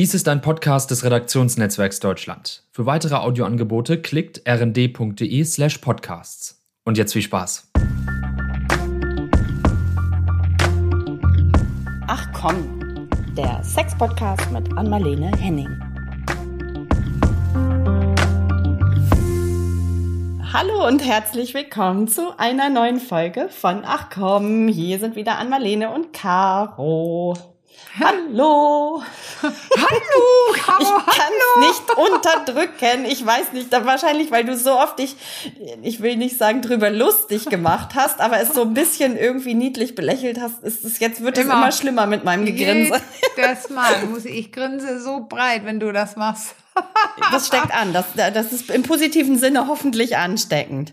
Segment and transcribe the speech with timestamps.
[0.00, 2.64] Dies ist ein Podcast des Redaktionsnetzwerks Deutschland.
[2.72, 6.64] Für weitere Audioangebote klickt rnd.de slash podcasts.
[6.86, 7.70] Und jetzt viel Spaß.
[12.06, 15.68] Ach komm, der Sex-Podcast mit Anmalene Henning.
[20.50, 25.92] Hallo und herzlich willkommen zu einer neuen Folge von Ach komm, hier sind wieder Anmalene
[25.92, 27.49] und Caro.
[27.98, 29.02] Hallo.
[29.42, 29.52] Hallo,
[30.54, 33.04] Caro, Ich kann nicht unterdrücken.
[33.04, 35.16] Ich weiß nicht, wahrscheinlich, weil du so oft dich,
[35.82, 39.94] ich will nicht sagen, drüber lustig gemacht hast, aber es so ein bisschen irgendwie niedlich
[39.94, 40.62] belächelt hast.
[40.62, 41.54] Ist es jetzt wird es Immer.
[41.54, 43.00] immer schlimmer mit meinem Gegrinse.
[43.36, 46.54] Das Mal muss ich, ich grinse so breit, wenn du das machst.
[47.32, 47.92] Das steckt an.
[47.92, 50.92] Das, das ist im positiven Sinne hoffentlich ansteckend.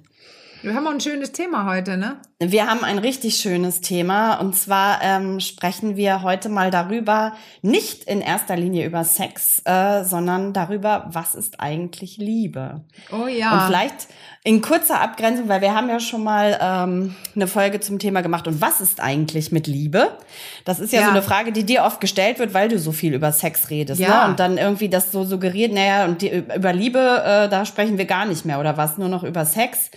[0.63, 2.17] Wir haben auch ein schönes Thema heute, ne?
[2.39, 8.03] Wir haben ein richtig schönes Thema und zwar ähm, sprechen wir heute mal darüber, nicht
[8.03, 12.81] in erster Linie über Sex, äh, sondern darüber, was ist eigentlich Liebe.
[13.11, 13.53] Oh ja.
[13.53, 14.07] Und vielleicht
[14.43, 18.47] in kurzer Abgrenzung, weil wir haben ja schon mal ähm, eine Folge zum Thema gemacht.
[18.47, 20.17] Und was ist eigentlich mit Liebe?
[20.63, 21.05] Das ist ja, Ja.
[21.07, 23.99] so eine Frage, die dir oft gestellt wird, weil du so viel über Sex redest.
[23.99, 24.23] Ja.
[24.25, 24.29] Ne?
[24.31, 28.05] Und dann irgendwie das so suggeriert, naja, und die, über Liebe, äh, da sprechen wir
[28.05, 29.89] gar nicht mehr oder was, nur noch über Sex.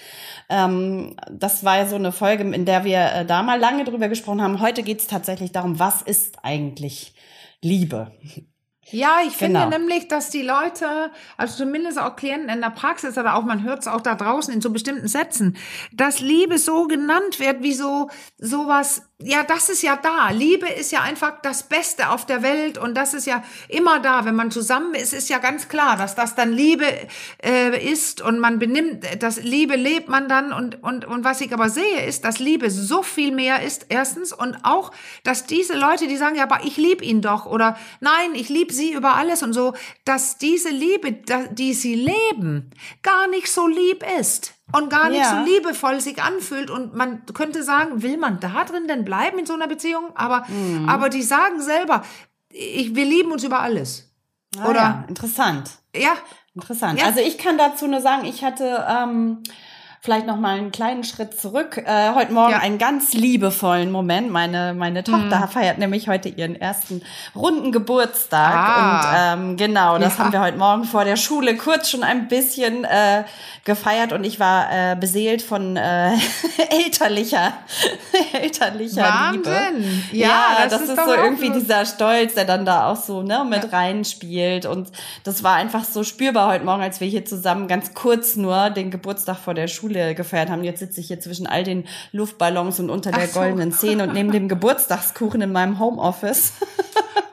[0.50, 4.08] Ähm, das war ja so eine Folge, in der wir äh, da mal lange drüber
[4.08, 4.60] gesprochen haben.
[4.60, 7.14] Heute geht es tatsächlich darum, was ist eigentlich
[7.62, 8.10] Liebe?
[8.92, 9.78] Ja, ich finde Genau.
[9.78, 13.80] nämlich, dass die Leute, also zumindest auch Klienten in der Praxis oder auch man hört
[13.80, 15.56] es auch da draußen in so bestimmten Sätzen,
[15.92, 19.02] dass Liebe so genannt wird wie so sowas.
[19.22, 20.30] Ja, das ist ja da.
[20.30, 24.24] Liebe ist ja einfach das Beste auf der Welt und das ist ja immer da.
[24.24, 26.86] Wenn man zusammen ist, ist ja ganz klar, dass das dann Liebe
[27.44, 31.52] äh, ist und man benimmt, das Liebe lebt man dann und und und was ich
[31.52, 33.86] aber sehe ist, dass Liebe so viel mehr ist.
[33.90, 34.90] Erstens und auch,
[35.22, 38.72] dass diese Leute, die sagen, ja, aber ich liebe ihn doch oder nein, ich liebe
[38.72, 39.74] sie über alles und so,
[40.06, 41.12] dass diese Liebe,
[41.52, 42.70] die sie leben,
[43.02, 45.44] gar nicht so lieb ist und gar nicht Ja.
[45.44, 49.46] so liebevoll sich anfühlt und man könnte sagen, will man da drin denn bleiben in
[49.46, 50.10] so einer Beziehung?
[50.16, 50.88] Aber Mhm.
[50.88, 52.02] aber die sagen selber,
[52.50, 54.10] ich, wir lieben uns über alles.
[54.58, 55.70] Ah, Oder ja, interessant.
[55.94, 56.12] ja,
[56.52, 56.98] Interessant.
[56.98, 57.06] Ja.
[57.06, 59.40] Also ich kann dazu nur sagen, ich hatte ähm,
[60.02, 61.76] vielleicht noch mal einen kleinen Schritt zurück.
[61.76, 62.56] Äh, heute Morgen Ja.
[62.58, 62.62] Mhm.
[62.64, 64.30] einen ganz liebevollen Moment.
[64.30, 67.02] Meine meine Tochter feiert nämlich heute ihren ersten
[67.36, 69.34] runden Geburtstag Ah.
[69.34, 70.24] und ähm, genau, das Ja.
[70.24, 73.24] haben wir heute Morgen vor der Schule kurz schon ein bisschen äh,
[73.66, 76.12] gefeiert und ich war äh, beseelt von äh,
[76.70, 77.52] elterlicher
[78.32, 79.44] elterlicher Liebe.
[79.50, 80.04] Wahnsinn.
[80.12, 83.22] Ja, das das, ist ist, so irgendwie so- dieser Stolz, der dann da auch so
[83.22, 84.64] ne, mit reinspielt.
[84.64, 84.88] Und
[85.24, 88.90] das war einfach so spürbar heute Morgen, als wir hier zusammen ganz kurz nur den
[88.90, 90.64] Geburtstag vor der Schule gefeiert haben.
[90.64, 93.40] Jetzt sitze ich hier zwischen all den Luftballons und unter der Ach so.
[93.40, 96.52] goldenen Szene und neben dem Geburtstagskuchen in meinem Homeoffice.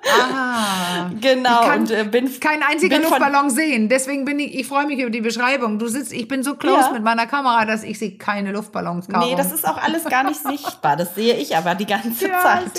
[0.09, 1.09] Ah.
[1.19, 1.62] genau.
[1.62, 3.90] Ich kann und äh, bin kein einziger bin Luftballon sehen.
[3.90, 5.79] Deswegen bin ich, ich freue mich über die Beschreibung.
[5.79, 6.91] Du sitzt, ich bin so close Ja.
[6.94, 9.07] mit meiner Kamera, dass ich sehe keine Luftballons.
[9.07, 9.25] Caro.
[9.25, 10.96] Nee, das ist auch alles gar nicht sichtbar.
[10.96, 12.72] Das sehe ich aber die ganze Ja, Zeit.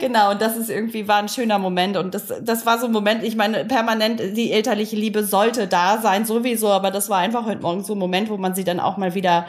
[0.00, 1.96] Genau, und das ist irgendwie war ein schöner Moment.
[1.96, 5.98] Und das, das war so ein Moment, ich meine, permanent die elterliche Liebe sollte da
[5.98, 8.80] sein, sowieso, aber das war einfach heute Morgen so ein Moment, wo man sie dann
[8.80, 9.46] auch mal wieder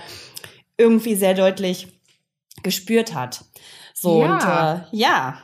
[0.78, 1.88] irgendwie sehr deutlich
[2.64, 3.42] gespürt hat.
[3.94, 4.34] So, Ja.
[4.34, 5.38] und äh, ja.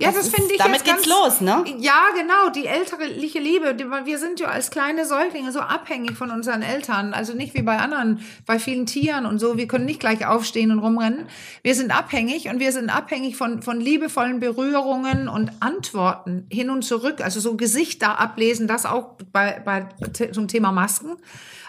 [0.00, 1.64] Ja, das ist- finde ich Damit geht's ganz, los, ne?
[1.78, 3.74] Ja, genau, die elterliche Liebe.
[3.74, 7.14] Die- Wir sind ja als kleine Säuglinge so abhängig von unseren Eltern.
[7.14, 9.56] Also nicht wie bei anderen, bei vielen Tieren und so.
[9.56, 11.26] Wir können nicht gleich aufstehen und rumrennen.
[11.62, 16.82] Wir sind abhängig und wir sind abhängig von, von liebevollen Berührungen und Antworten hin und
[16.82, 17.20] zurück.
[17.22, 19.88] Also so Gesichter ablesen, das auch bei, bei
[20.32, 21.16] zum Thema Masken.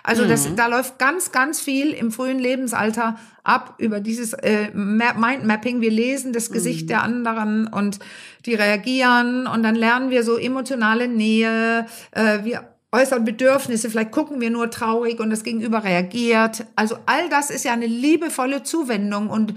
[0.09, 5.13] Also das, da läuft ganz, ganz viel im frühen Lebensalter ab über dieses äh, Ma-
[5.13, 5.81] Mindmapping.
[5.81, 7.99] Wir lesen das Gesicht der anderen und
[8.45, 11.85] die reagieren und dann lernen wir so emotionale Nähe.
[12.11, 16.65] Äh, wir äußern Bedürfnisse, vielleicht gucken wir nur traurig und das Gegenüber reagiert.
[16.75, 19.53] Also all das ist ja eine liebevolle Zuwendung und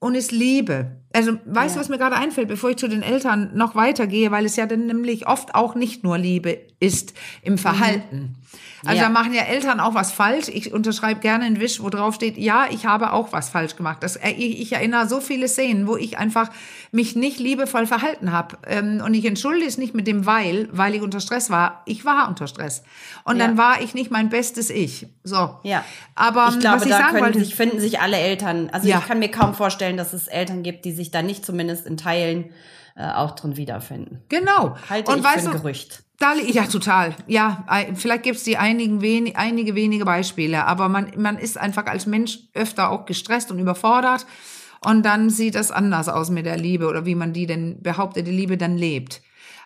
[0.00, 0.98] und ist Liebe.
[1.14, 4.44] Also, weißt du, was mir gerade einfällt, bevor ich zu den Eltern noch weitergehe, weil
[4.44, 8.34] es ja dann nämlich oft auch nicht nur Liebe ist im Verhalten.
[8.86, 9.04] Also Ja.
[9.04, 10.48] da machen ja Eltern auch was falsch.
[10.48, 13.98] Ich unterschreibe gerne einen Wisch, wo drauf steht, ja, ich habe auch was falsch gemacht.
[14.02, 16.50] Das, äh, ich, ich erinnere so viele Szenen, wo ich einfach
[16.92, 18.56] mich nicht liebevoll verhalten habe.
[18.66, 21.82] Ähm, und ich entschuldige es nicht mit dem weil, weil ich unter Stress war.
[21.86, 22.82] Ich war unter Stress.
[23.24, 23.46] Und Ja.
[23.46, 25.06] dann war ich nicht mein bestes Ich.
[25.22, 25.58] So.
[25.62, 25.84] Ja.
[26.14, 28.70] Aber ich glaube, was ich da sagen wollte, sich, finden sich alle Eltern.
[28.72, 28.98] Also Ja.
[28.98, 31.96] ich kann mir kaum vorstellen, dass es Eltern gibt, die sich da nicht zumindest in
[31.96, 32.50] Teilen
[32.96, 34.22] äh, auch drin wiederfinden.
[34.28, 34.76] genau.
[34.88, 36.02] Halte und ich weißt für ein du, Gerücht.
[36.20, 37.14] Da, ja, total.
[37.26, 41.58] Ja, ei- vielleicht gibt es die einigen wen, einige wenige Beispiele, aber man, man ist
[41.58, 44.24] einfach als Mensch öfter auch gestresst und überfordert.
[44.84, 48.26] Und dann sieht das anders aus mit der Liebe oder wie man die denn behauptet,
[48.26, 49.22] die Liebe dann lebt.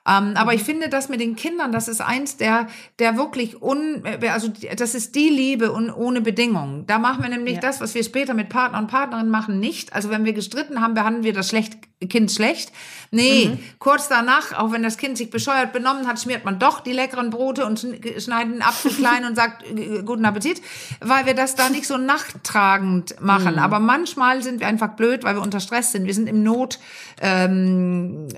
[0.09, 2.67] Ähm, aber ich finde, das mit den Kindern, das ist eins der,
[2.99, 6.87] der wirklich un, äh, also das ist die Liebe und ohne Bedingungen.
[6.87, 7.61] Da machen wir nämlich Ja.
[7.61, 9.93] das, was wir später mit Partner und Partnerin machen, nicht.
[9.93, 11.77] Also wenn wir gestritten haben, behandeln wir das schlecht,
[12.09, 12.71] Kind schlecht.
[13.11, 16.93] Nee, kurz danach, auch wenn das Kind sich bescheuert benommen hat, schmiert man doch die
[16.93, 20.63] leckeren Brote und schn- schneidet einen Apfel klein und sagt äh, guten Appetit,
[21.01, 23.59] weil wir das da nicht so nachtragend machen.
[23.59, 26.07] Aber manchmal sind wir einfach blöd, weil wir unter Stress sind.
[26.07, 26.79] Wir sind im Not
[27.21, 28.29] ähm,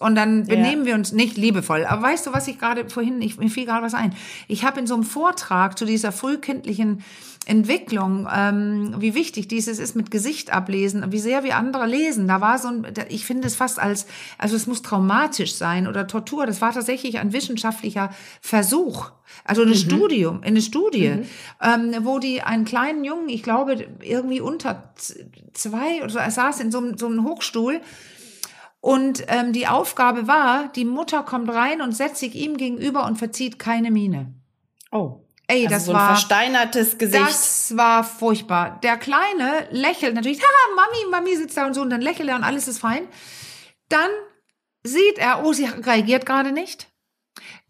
[0.00, 1.84] und dann benehmen wir uns nicht liebevoll.
[1.84, 4.14] Aber weißt du, was ich gerade vorhin, ich, mir fiel gerade was ein.
[4.48, 7.02] Ich habe in so einem Vortrag zu dieser frühkindlichen
[7.44, 12.28] Entwicklung, ähm, wie wichtig dieses ist mit Gesicht ablesen, wie sehr wir andere lesen.
[12.28, 14.06] Da war so ein, ich finde es fast als,
[14.38, 16.46] also es muss traumatisch sein oder Tortur.
[16.46, 19.10] Das war tatsächlich ein wissenschaftlicher Versuch.
[19.44, 21.14] Also ein Studium, eine Studie,
[21.60, 24.92] ähm, wo die einen kleinen Jungen, ich glaube irgendwie unter
[25.52, 27.80] zwei oder so, er saß in so einem, so einem Hochstuhl
[28.82, 33.16] und ähm, die Aufgabe war, die Mutter kommt rein und setzt sich ihm gegenüber und
[33.16, 34.34] verzieht keine Miene.
[34.90, 35.20] Oh.
[35.46, 37.22] Ey, Also das so ein war versteinertes Gesicht.
[37.22, 38.80] das war furchtbar.
[38.82, 42.34] Der Kleine lächelt natürlich, haha, Mami, Mami sitzt da und so, und dann lächelt er
[42.34, 43.06] und alles ist fein.
[43.88, 44.10] Dann
[44.82, 46.88] sieht er, oh, sie reagiert gerade nicht.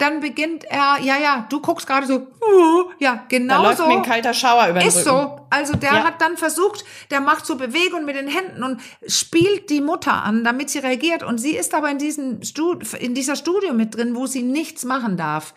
[0.02, 3.86] Dann beginnt er, ja, ja, du guckst gerade so, uh, ja, da genau läuft so.
[3.86, 5.08] mir ein kalter Schauer über den Ist Rücken.
[5.08, 5.46] so.
[5.50, 6.04] Also der Ja.
[6.04, 10.42] hat dann versucht, der macht so Bewegungen mit den Händen und spielt die Mutter an,
[10.42, 11.22] damit sie reagiert.
[11.22, 14.84] Und sie ist aber in, diesen Stud in dieser Studie mit drin, wo sie nichts
[14.84, 15.54] machen darf.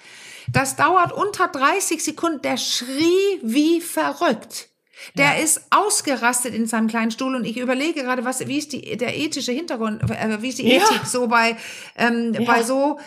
[0.52, 2.42] Das dauert unter 30 Sekunden.
[2.44, 4.70] Der schrie wie verrückt.
[5.18, 8.96] Der ist ausgerastet in seinem kleinen Stuhl und ich überlege gerade, was, wie ist die,
[8.96, 10.84] der ethische Hintergrund, äh, wie ist die Ja.
[10.84, 11.58] Ethik so bei,
[11.98, 12.42] ähm, Ja.
[12.46, 13.00] bei so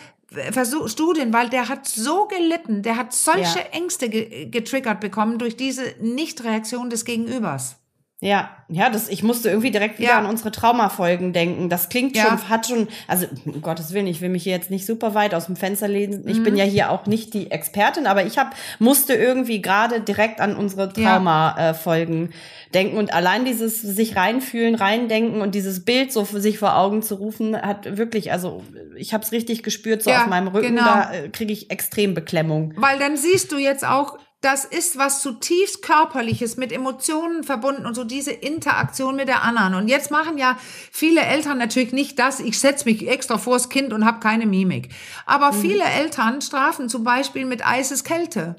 [0.51, 3.65] Versuch, Studien, weil der hat so gelitten, der hat solche Ja.
[3.71, 7.77] Ängste ge getriggert bekommen durch diese Nichtreaktion des Gegenübers.
[8.21, 10.17] Ja, ja, das, ich musste irgendwie direkt wieder Ja.
[10.19, 11.69] an unsere Traumafolgen denken.
[11.69, 12.25] Das klingt Ja.
[12.37, 15.33] schon, hat schon, also um Gottes Willen, ich will mich hier jetzt nicht super weit
[15.33, 16.27] aus dem Fenster lehnen.
[16.27, 16.43] Ich Mhm.
[16.43, 20.57] bin ja hier auch nicht die Expertin, aber ich hab, musste irgendwie gerade direkt an
[20.57, 21.13] unsere Ja.
[21.13, 22.33] Trauma-Folgen
[22.73, 27.01] denken und allein dieses sich reinfühlen, reindenken und dieses Bild so für sich vor Augen
[27.01, 28.63] zu rufen, hat wirklich, also
[28.97, 30.83] ich habe es richtig gespürt, so auf meinem Rücken, genau.
[30.83, 32.73] da äh, kriege ich extrem Beklemmung.
[32.75, 37.93] Weil dann siehst du jetzt auch, das ist was zutiefst körperliches, mit Emotionen verbunden und
[37.95, 39.73] so diese Interaktion mit der anderen.
[39.75, 40.57] Und jetzt machen ja
[40.91, 44.89] viele Eltern natürlich nicht das, ich setze mich extra vors Kind und habe keine Mimik.
[45.25, 45.61] Aber Mhm.
[45.61, 48.55] viele Eltern strafen zum Beispiel mit eises Kälte.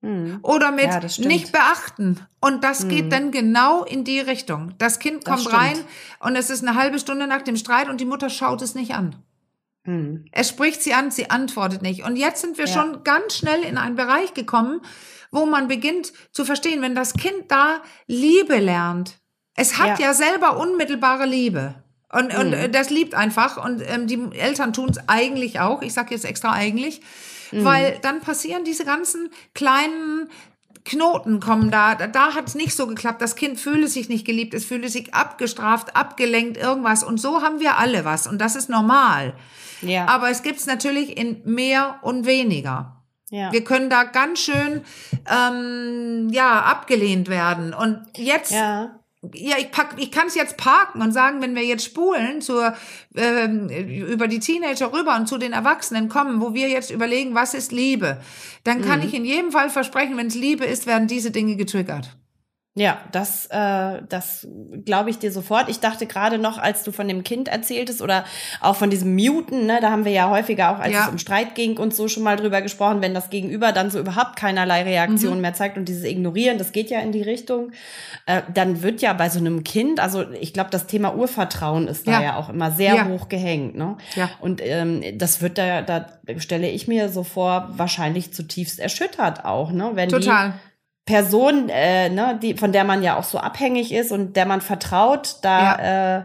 [0.00, 0.38] Hm.
[0.42, 2.20] Oder mit Ja, das nicht beachten.
[2.40, 4.74] Und das geht dann genau in die Richtung.
[4.78, 5.56] Das Kind Das kommt stimmt.
[5.56, 5.84] rein
[6.20, 8.94] und es ist eine halbe Stunde nach dem Streit und die Mutter schaut es nicht
[8.94, 9.16] an.
[9.88, 10.26] Hm.
[10.32, 12.04] Es spricht sie an, sie antwortet nicht.
[12.04, 12.72] Und jetzt sind wir Ja.
[12.74, 14.82] schon ganz schnell in einen Bereich gekommen,
[15.30, 19.16] wo man beginnt zu verstehen, wenn das Kind da Liebe lernt.
[19.56, 20.14] Es hat ja, Ja.
[20.14, 21.74] selber unmittelbare Liebe.
[22.12, 22.52] Und, und Mhm.
[22.54, 23.62] äh, das liebt einfach.
[23.64, 25.80] Und ähm, die Eltern tun es eigentlich auch.
[25.80, 27.00] Ich sage jetzt extra eigentlich.
[27.50, 27.64] Mhm.
[27.64, 30.28] Weil dann passieren diese ganzen kleinen
[30.84, 31.94] Knoten kommen da.
[31.94, 33.20] Da, da hat es nicht so geklappt.
[33.22, 37.02] Das Kind fühle sich nicht geliebt, es fühle sich abgestraft, abgelenkt, irgendwas.
[37.04, 38.26] Und so haben wir alle was.
[38.26, 39.34] Und das ist normal.
[39.82, 40.06] Ja.
[40.06, 43.02] Aber es gibt es natürlich in mehr und weniger.
[43.30, 43.52] ja.
[43.52, 44.82] Wir können da ganz schön
[45.30, 47.74] ähm, ja abgelehnt werden.
[47.74, 48.98] Und jetzt ja.
[49.34, 52.74] ja, ich, pack, ich kann es jetzt parken und sagen, wenn wir jetzt spulen zur,
[53.16, 57.54] ähm, über die Teenager rüber und zu den Erwachsenen kommen, wo wir jetzt überlegen, was
[57.54, 58.20] ist Liebe,
[58.64, 62.17] dann kann ich in jedem Fall versprechen, wenn es Liebe ist, werden diese Dinge getriggert.
[62.78, 64.46] Ja, das, äh, das
[64.84, 65.68] glaube ich dir sofort.
[65.68, 68.24] Ich dachte gerade noch, als du von dem Kind erzähltest oder
[68.60, 71.04] auch von diesem Muten, ne, da haben wir ja häufiger auch, als Ja.
[71.06, 73.98] es um Streit ging und so schon mal drüber gesprochen, wenn das Gegenüber dann so
[73.98, 77.72] überhaupt keinerlei Reaktion mehr zeigt und dieses Ignorieren, das geht ja in die Richtung,
[78.26, 82.06] äh, dann wird ja bei so einem Kind, also ich glaube, das Thema Urvertrauen ist
[82.06, 82.22] da Ja.
[82.22, 83.08] ja, auch immer sehr Ja.
[83.08, 83.96] hoch gehängt, ne?
[84.14, 84.30] Ja.
[84.40, 86.06] Und ähm, das wird da, da
[86.36, 89.90] stelle ich mir so vor, wahrscheinlich zutiefst erschüttert auch, ne?
[89.94, 90.52] Wenn die Total.
[91.08, 94.60] Person, äh, ne, die, von der man ja auch so abhängig ist und der man
[94.60, 96.24] vertraut, da äh,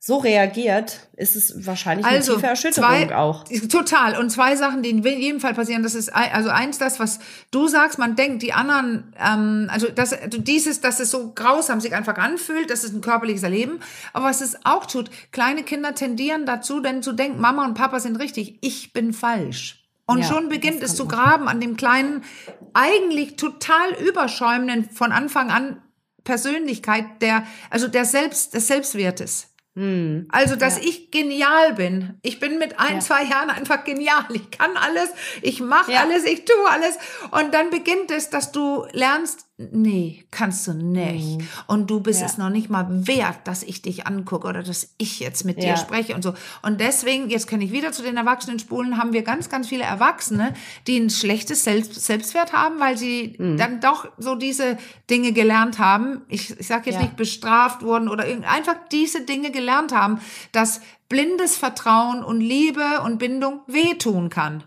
[0.00, 3.44] so reagiert, ist es wahrscheinlich Also, eine tiefe Erschütterung zwei- auch.
[3.70, 4.18] Total.
[4.18, 5.84] Und zwei Sachen, die in jedem Fall passieren.
[5.84, 7.20] Das ist also eins, das, was
[7.52, 11.80] du sagst, man denkt, die anderen, ähm, also das, also dieses, dass es so grausam
[11.80, 13.78] sich einfach anfühlt, das ist ein körperliches Erleben.
[14.12, 18.00] Aber was es auch tut, kleine Kinder tendieren dazu, denn zu denken, Mama und Papa
[18.00, 19.83] sind richtig, ich bin falsch.
[20.06, 22.24] Und Ja, schon beginnt es zu graben an dem kleinen,
[22.74, 25.82] eigentlich total überschäumenden, von Anfang an
[26.24, 29.48] Persönlichkeit, der, also der Selbst, des Selbstwertes.
[29.76, 30.28] Hm.
[30.30, 30.84] Also, dass Ja.
[30.88, 32.18] ich genial bin.
[32.22, 33.00] Ich bin mit ein, Ja.
[33.00, 34.24] zwei Jahren einfach genial.
[34.32, 35.10] Ich kann alles,
[35.42, 36.96] ich mache alles, ich tue alles.
[37.32, 41.38] Und dann beginnt es, dass du lernst, nee, kannst du nicht.
[41.38, 41.48] Mhm.
[41.68, 42.26] Und du bist Ja.
[42.26, 45.68] es noch nicht mal wert, dass ich dich angucke oder dass ich jetzt mit dir
[45.70, 45.76] Ja.
[45.76, 46.34] spreche und so.
[46.62, 49.84] Und deswegen, jetzt kann ich wieder zu den Erwachsenen spulen, haben wir ganz, ganz viele
[49.84, 50.54] Erwachsene,
[50.88, 53.56] die ein schlechtes Selbst Selbstwert haben, weil sie Mhm.
[53.56, 54.76] dann doch so diese
[55.08, 56.22] Dinge gelernt haben.
[56.28, 57.02] Ich, ich sage jetzt Ja.
[57.02, 60.18] nicht bestraft wurden oder einfach diese Dinge gelernt haben,
[60.50, 64.64] dass blindes Vertrauen und Liebe und Bindung wehtun kann.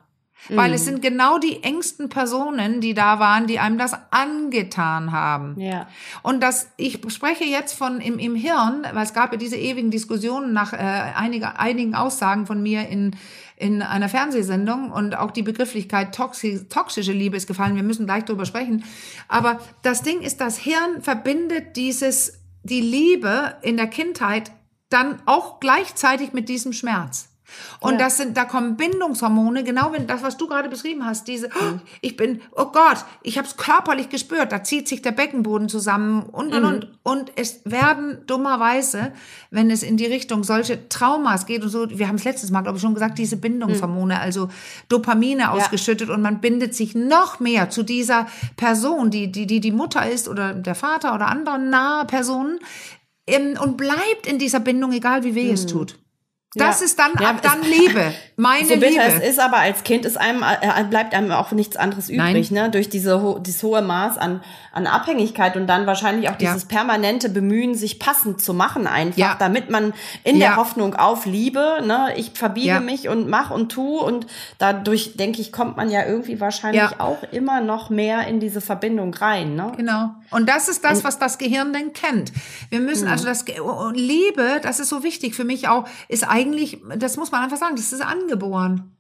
[0.50, 0.76] Weil Mhm.
[0.76, 5.60] es sind genau die engsten Personen, die da waren, die einem das angetan haben.
[5.60, 5.88] Ja.
[6.24, 9.92] Und das, ich spreche jetzt von im, im Hirn, weil es gab ja diese ewigen
[9.92, 13.16] Diskussionen nach äh, einiger, einigen Aussagen von mir in,
[13.58, 17.76] in einer Fernsehsendung und auch die Begrifflichkeit toxi toxische Liebe ist gefallen.
[17.76, 18.84] Wir müssen gleich drüber sprechen.
[19.28, 24.52] Aber das Ding ist, das Hirn verbindet dieses, die Liebe in der Kindheit
[24.90, 27.30] dann auch gleichzeitig mit diesem Schmerz.
[27.80, 27.98] Und Ja.
[28.00, 31.80] das sind, da kommen Bindungshormone, genau wenn das, was du gerade beschrieben hast, diese, oh,
[32.02, 36.24] ich bin, oh Gott, ich habe es körperlich gespürt, da zieht sich der Beckenboden zusammen
[36.24, 36.88] und und und.
[37.04, 39.12] Und es werden dummerweise,
[39.52, 42.62] wenn es in die Richtung solche Traumas geht und so, wir haben es letztes Mal
[42.62, 44.50] glaube ich schon gesagt, diese Bindungshormone, also
[44.90, 48.28] Dopamine ausgeschüttet und man bindet sich noch mehr zu dieser
[48.58, 52.60] Person, die die die die Mutter ist oder der Vater oder andere nahe Personen
[53.28, 55.98] ähm, und bleibt in dieser Bindung, egal wie weh es tut.
[56.58, 56.86] Das Ja.
[56.86, 58.14] ist dann, Ja, ab dann Liebe.
[58.40, 59.04] Meine so bitter Liebe.
[59.04, 62.70] es ist, aber als Kind ist einem, äh, bleibt einem auch nichts anderes übrig, ne?
[62.70, 66.52] Durch diese, dieses hohe Maß an, an Abhängigkeit und dann wahrscheinlich auch Ja.
[66.52, 69.36] dieses permanente Bemühen, sich passend zu machen einfach, Ja.
[69.40, 70.50] damit man in Ja.
[70.50, 72.14] der Hoffnung auf Liebe, ne?
[72.16, 72.80] Ich verbiege Ja.
[72.80, 74.28] mich und mach und tu und
[74.60, 76.92] dadurch, denke ich, kommt man ja irgendwie wahrscheinlich Ja.
[77.00, 79.72] auch immer noch mehr in diese Verbindung rein, ne?
[79.78, 80.10] Genau.
[80.30, 82.32] Und das ist das, was das Gehirn denn kennt.
[82.70, 86.28] Wir müssen also das Ge- und Liebe, das ist so wichtig für mich auch, ist
[86.28, 86.47] eigentlich,
[86.98, 88.96] das muss man einfach sagen, das ist angeboren.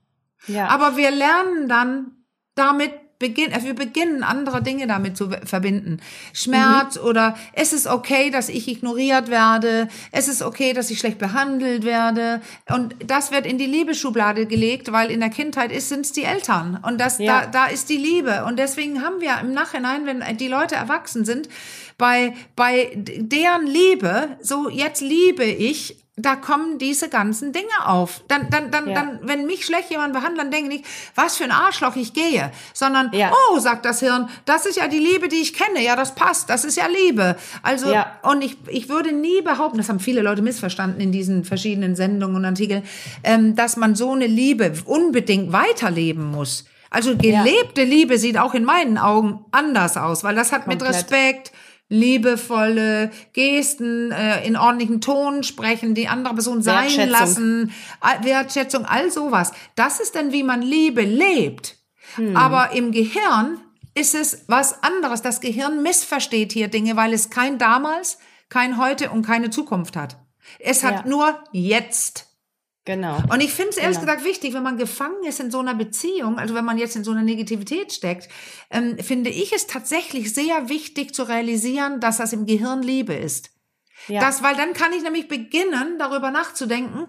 [0.47, 0.67] Ja.
[0.67, 2.11] Aber wir lernen dann
[2.55, 5.99] damit beginnen, äh, wir beginnen andere Dinge damit zu verbinden.
[6.33, 11.17] Schmerz oder es ist okay, dass ich ignoriert werde, es ist okay, dass ich schlecht
[11.17, 16.11] behandelt werde und das wird in die Liebesschublade gelegt, weil in der Kindheit ist sind's
[16.11, 17.41] die Eltern und das Ja.
[17.41, 21.25] da da ist die Liebe und deswegen haben wir im Nachhinein, wenn die Leute erwachsen
[21.25, 21.49] sind,
[21.97, 28.21] bei bei deren Liebe, so jetzt liebe ich da kommen diese ganzen Dinge auf.
[28.27, 28.95] Dann, dann, dann, Ja.
[28.95, 30.83] dann, wenn mich schlecht jemand behandelt, dann denke ich
[31.13, 33.31] was für ein Arschloch ich gehe, sondern, Ja.
[33.51, 35.83] oh, sagt das Hirn, das ist ja die Liebe, die ich kenne.
[35.83, 36.49] Ja, das passt.
[36.49, 37.35] Das ist ja Liebe.
[37.61, 38.17] Also, Ja.
[38.23, 42.37] und ich, ich würde nie behaupten, das haben viele Leute missverstanden in diesen verschiedenen Sendungen
[42.37, 42.83] und Artikeln,
[43.23, 46.65] ähm, dass man so eine Liebe unbedingt weiterleben muss.
[46.89, 50.95] Also gelebte Liebe sieht auch in meinen Augen anders aus, weil das hat mit Komplett.
[51.11, 51.51] Respekt,
[51.89, 57.71] liebevolle Gesten, äh, in ordentlichen Ton sprechen, die andere Person sein lassen,
[58.21, 59.51] Wertschätzung, all sowas.
[59.75, 61.75] Das ist dann, wie man Liebe lebt.
[62.33, 63.59] Aber im Gehirn
[63.93, 65.21] ist es was anderes.
[65.21, 68.17] Das Gehirn missversteht hier Dinge, weil es kein damals,
[68.49, 70.17] kein heute und keine Zukunft hat.
[70.59, 71.07] Es hat Ja.
[71.07, 72.26] nur jetzt.
[72.87, 73.21] Genau.
[73.31, 74.07] Und ich finde es ehrlich Genau.
[74.07, 77.03] gesagt wichtig, wenn man gefangen ist in so einer Beziehung, also wenn man jetzt in
[77.03, 78.29] so einer Negativität steckt,
[78.71, 83.51] ähm, finde ich es tatsächlich sehr wichtig zu realisieren, dass das im Gehirn Liebe ist.
[84.07, 84.21] Ja.
[84.21, 87.07] Das, weil dann kann ich nämlich beginnen, darüber nachzudenken,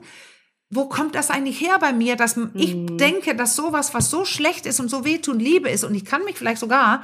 [0.71, 2.99] wo kommt das eigentlich her bei mir, dass ich Mhm.
[2.99, 6.25] denke, dass sowas, was so schlecht ist und so wehtun, Liebe ist und ich kann
[6.25, 7.03] mich vielleicht sogar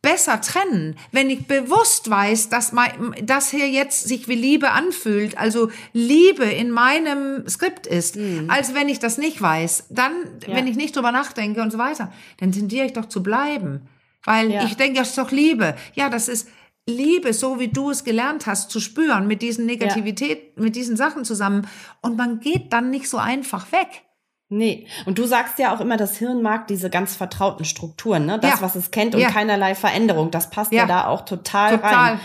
[0.00, 5.38] besser trennen, wenn ich bewusst weiß, dass mein, das hier jetzt sich wie Liebe anfühlt,
[5.38, 9.84] also Liebe in meinem Skript ist, als wenn ich das nicht weiß.
[9.90, 10.26] Dann, Mhm.
[10.48, 10.56] Ja.
[10.56, 13.82] wenn ich nicht drüber nachdenke und so weiter, dann tendiere ich doch zu bleiben.
[14.24, 14.64] Weil Ja.
[14.64, 15.76] ich denke, das ist doch Liebe.
[15.94, 16.48] Ja, das ist
[16.88, 21.24] Liebe, so wie du es gelernt hast, zu spüren, mit diesen Negativität, mit diesen Sachen
[21.24, 21.68] zusammen.
[22.00, 24.02] Und man geht dann nicht so einfach weg.
[24.48, 28.38] Nee, und du sagst ja auch immer, das Hirn mag diese ganz vertrauten Strukturen, ne?
[28.38, 28.60] Das, Ja.
[28.60, 29.30] was es kennt und Ja.
[29.30, 30.30] keinerlei Veränderung.
[30.30, 30.86] Das passt ja, Ja.
[30.86, 31.94] da auch total, Total.
[31.94, 32.20] rein.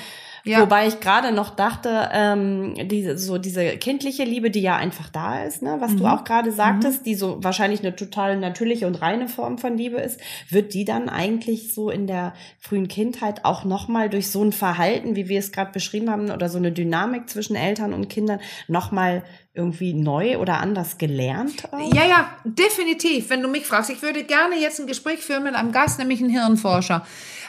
[0.48, 0.62] Ja.
[0.62, 5.44] Wobei ich gerade noch dachte, ähm, diese, so diese kindliche Liebe, die ja einfach da
[5.44, 6.10] ist, ne, was du Mhm.
[6.10, 10.20] auch gerade sagtest, die so wahrscheinlich eine total natürliche und reine Form von Liebe ist,
[10.50, 15.16] wird die dann eigentlich so in der frühen Kindheit auch nochmal durch so ein Verhalten,
[15.16, 19.24] wie wir es gerade beschrieben haben, oder so eine Dynamik zwischen Eltern und Kindern nochmal
[19.54, 21.64] irgendwie neu oder anders gelernt?
[21.74, 21.94] auch?
[21.94, 23.30] Ja, ja, definitiv.
[23.30, 26.22] Wenn du mich fragst, ich würde gerne jetzt ein Gespräch führen mit einem Gast, nämlich
[26.22, 27.06] einen Hirnforscher.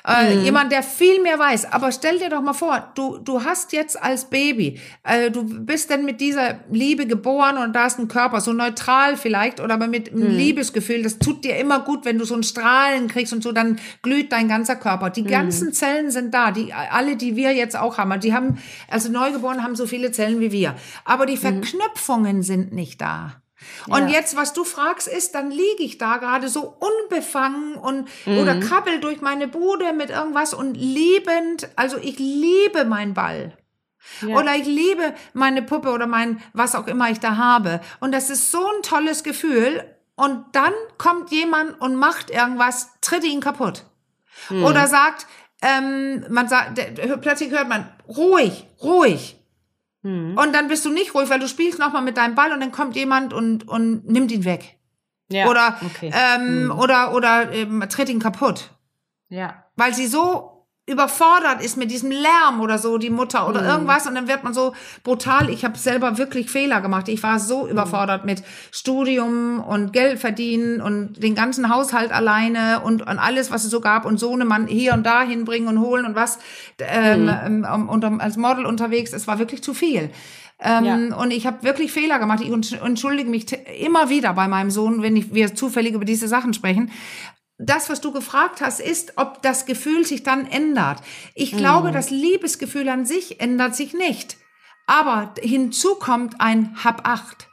[0.09, 1.73] Äh, Jemand, der viel mehr weiß.
[1.73, 5.91] Aber stell dir doch mal vor, du, du hast jetzt als Baby, äh, du bist
[5.91, 9.87] dann mit dieser Liebe geboren und da ist ein Körper, so neutral vielleicht, oder aber
[9.87, 11.03] mit einem Liebesgefühl.
[11.03, 14.33] Das tut dir immer gut, wenn du so ein Strahlen kriegst und so, dann glüht
[14.33, 15.11] dein ganzer Körper.
[15.11, 18.19] Die ganzen Zellen sind da, die, alle, die wir jetzt auch haben.
[18.21, 20.75] Die haben, also Neugeborene haben so viele Zellen wie wir.
[21.05, 23.43] Aber die Verknüpfungen sind nicht da.
[23.89, 24.15] Und Ja.
[24.15, 29.01] jetzt, was du fragst, ist, dann liege ich da gerade so unbefangen und oder krabbel
[29.01, 33.57] durch meine Bude mit irgendwas und liebend, also ich liebe meinen Ball.
[34.23, 34.37] Ja.
[34.37, 37.81] Oder ich liebe meine Puppe oder mein, was auch immer ich da habe.
[38.01, 39.85] Und das ist so ein tolles Gefühl.
[40.15, 43.85] Und dann kommt jemand und macht irgendwas, tritt ihn kaputt.
[44.51, 45.27] Oder sagt,
[45.63, 46.81] ähm, man sagt,
[47.21, 49.37] plötzlich hört man, ruhig, ruhig.
[50.37, 52.73] Und dann bist du nicht ruhig, weil du spielst nochmal mit deinem Ball und dann
[52.73, 54.79] kommt jemand und, und nimmt ihn weg.
[55.31, 55.49] ja.
[55.49, 56.13] Oder, okay.
[56.15, 58.71] ähm, oder, oder ähm, tritt ihn kaputt.
[59.29, 59.65] ja.
[59.77, 60.58] Weil sie so
[60.89, 64.07] überfordert ist mit diesem Lärm oder so, die Mutter oder irgendwas.
[64.07, 64.73] Und dann wird man so
[65.05, 65.51] brutal.
[65.51, 67.09] Ich habe selber wirklich Fehler gemacht.
[67.09, 68.43] Ich war so überfordert mit
[68.73, 73.81] Studium und Geld verdienen und den ganzen Haushalt alleine und, und alles, was es so
[73.81, 74.05] gab.
[74.07, 76.39] Und Sohnemann hier und da hinbringen und holen und was.
[76.81, 77.29] Ähm,
[77.65, 79.13] ähm, und als Model unterwegs.
[79.13, 80.11] Es war wirklich zu viel.
[80.61, 82.41] Ähm, Und ich habe wirklich Fehler gemacht.
[82.43, 83.47] Ich entsch- entschuldige mich
[83.81, 86.91] immer wieder bei meinem Sohn, wenn ich, wir zufällig über diese Sachen sprechen
[87.59, 91.01] das, was du gefragt hast, ist, ob das Gefühl sich dann ändert.
[91.35, 94.37] Ich glaube, das Liebesgefühl an sich ändert sich nicht.
[94.87, 97.49] Aber hinzu kommt ein Hab acht.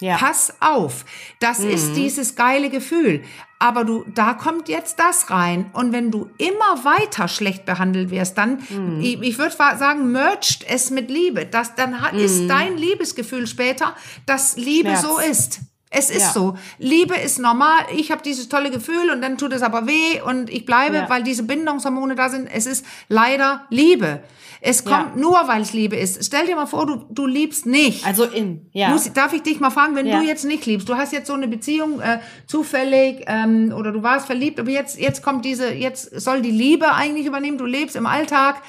[0.00, 0.16] Ja.
[0.16, 1.04] Pass auf.
[1.38, 3.22] Das ist dieses geile Gefühl.
[3.60, 5.70] Aber du, da kommt jetzt das rein.
[5.74, 8.58] Und wenn du immer weiter schlecht behandelt wirst, dann,
[9.00, 11.46] ich, ich würde sagen, mercht es mit Liebe.
[11.46, 13.94] Das, dann hat, ist dein Liebesgefühl später,
[14.26, 15.02] dass Liebe Schmerz.
[15.02, 15.60] so ist.
[15.94, 16.32] Es ist Ja.
[16.32, 16.56] so.
[16.78, 17.78] Liebe ist normal.
[17.94, 21.10] Ich habe dieses tolle Gefühl und dann tut es aber weh und ich bleibe, Ja.
[21.10, 22.48] weil diese Bindungshormone da sind.
[22.52, 24.22] Es ist leider Liebe.
[24.64, 24.90] Es Ja.
[25.02, 26.24] kommt nur, weil es Liebe ist.
[26.24, 28.06] Stell dir mal vor, du, du liebst nicht.
[28.06, 28.88] Also in, ja.
[28.88, 30.20] Muss, darf ich dich mal fragen, wenn Ja.
[30.20, 34.02] du jetzt nicht liebst, du hast jetzt so eine Beziehung äh, zufällig ähm, oder du
[34.02, 37.58] warst verliebt, aber jetzt jetzt kommt diese, jetzt soll die Liebe eigentlich übernehmen.
[37.58, 38.62] Du lebst im Alltag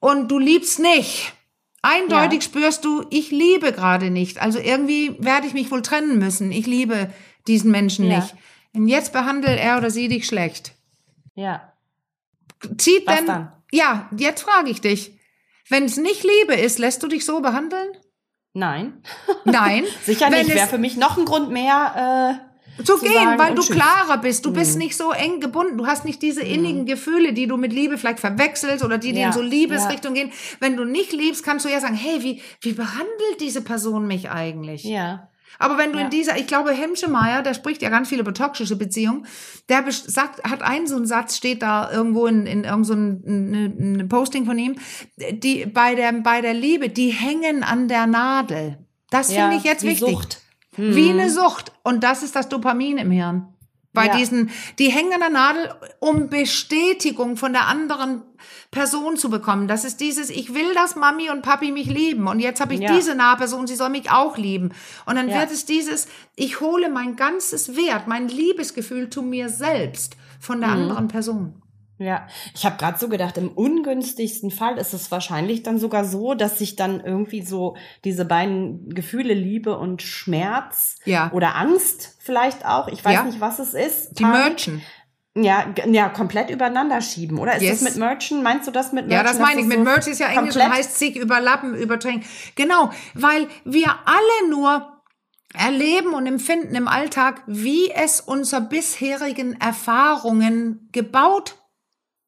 [0.00, 1.32] und du liebst nicht.
[1.82, 2.48] Eindeutig Ja.
[2.48, 4.38] spürst du, ich liebe gerade nicht.
[4.40, 6.50] Also irgendwie werde ich mich wohl trennen müssen.
[6.52, 7.10] Ich liebe
[7.46, 8.18] diesen Menschen Ja.
[8.20, 8.34] nicht.
[8.74, 10.72] Und jetzt behandelt er oder sie dich schlecht.
[11.34, 11.72] ja.
[12.76, 13.26] Zieht Was denn?
[13.26, 13.52] dann?
[13.70, 15.12] Ja, jetzt frage ich dich.
[15.68, 17.86] Wenn es nicht Liebe ist, lässt du dich so behandeln?
[18.52, 19.00] Nein.
[19.44, 19.84] Nein.
[20.04, 20.56] Sicher Wenn nicht.
[20.56, 22.40] Wäre für mich noch ein Grund mehr.
[22.78, 23.74] Zu zu gehen, sagen, weil du tschüss.
[23.76, 24.44] klarer bist.
[24.46, 24.54] Du Mhm.
[24.54, 25.76] bist nicht so eng gebunden.
[25.78, 29.20] Du hast nicht diese innigen Gefühle, die du mit Liebe vielleicht verwechselst oder die, die
[29.20, 30.30] Ja, in so Liebesrichtung gehen.
[30.60, 34.30] Wenn du nicht liebst, kannst du ja sagen, hey, wie, wie behandelt diese Person mich
[34.30, 34.84] eigentlich?
[34.84, 35.28] ja.
[35.60, 36.04] Aber wenn du Ja.
[36.04, 39.26] in dieser, ich glaube, Hemschemeyer, der spricht ja ganz viel über toxische Beziehungen,
[39.68, 43.24] der sagt, hat einen so einen Satz, steht da irgendwo in, in irgend so ein,
[43.26, 44.76] ein, ein Posting von ihm,
[45.16, 48.78] die, bei der, bei der Liebe, die hängen an der Nadel.
[49.10, 49.40] Das ja.
[49.48, 50.10] finde ich jetzt wichtig.
[50.10, 50.42] Sucht.
[50.78, 50.94] Mhm.
[50.96, 51.72] Wie eine Sucht.
[51.82, 53.48] Und das ist das Dopamin im Hirn.
[53.94, 54.16] Bei Ja.
[54.16, 58.22] diesen, die hängen an der Nadel, um Bestätigung von der anderen
[58.70, 59.66] Person zu bekommen.
[59.66, 62.28] Das ist dieses, ich will, dass Mami und Papi mich lieben.
[62.28, 62.94] Und jetzt habe ich Ja.
[62.94, 64.70] diese nahe Person, sie soll mich auch lieben.
[65.06, 65.40] Und dann Ja.
[65.40, 70.60] wird es dieses, ich hole mein ganzes Wert, mein Liebesgefühl zu mir selbst von Mhm.
[70.60, 71.62] der anderen Person.
[71.98, 76.34] Ja, ich habe gerade so gedacht, im ungünstigsten Fall ist es wahrscheinlich dann sogar so,
[76.34, 81.30] dass sich dann irgendwie so diese beiden Gefühle Liebe und Schmerz Ja.
[81.32, 83.22] oder Angst vielleicht auch, ich weiß Ja.
[83.24, 84.18] nicht, was es ist.
[84.18, 84.80] Die Merchen.
[85.36, 87.38] Ja, ja, komplett übereinander schieben.
[87.38, 87.80] Oder ist Yes.
[87.80, 88.42] das mit Merchen?
[88.42, 89.24] Meinst du das mit Merchen?
[89.26, 89.66] Ja, das meine ich.
[89.66, 92.24] Mit so Merch ist ja Englisch und heißt sich überlappen, überdrängen.
[92.54, 95.02] Genau, weil wir alle nur
[95.54, 101.56] erleben und empfinden im Alltag, wie es unsere bisherigen Erfahrungen gebaut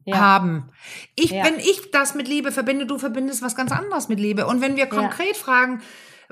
[0.04, 0.18] Ja.
[0.18, 0.70] haben.
[1.14, 1.44] Ich, Ja.
[1.44, 4.46] wenn ich das mit Liebe verbinde, du verbindest was ganz anderes mit Liebe.
[4.46, 5.82] Und wenn wir konkret fragen,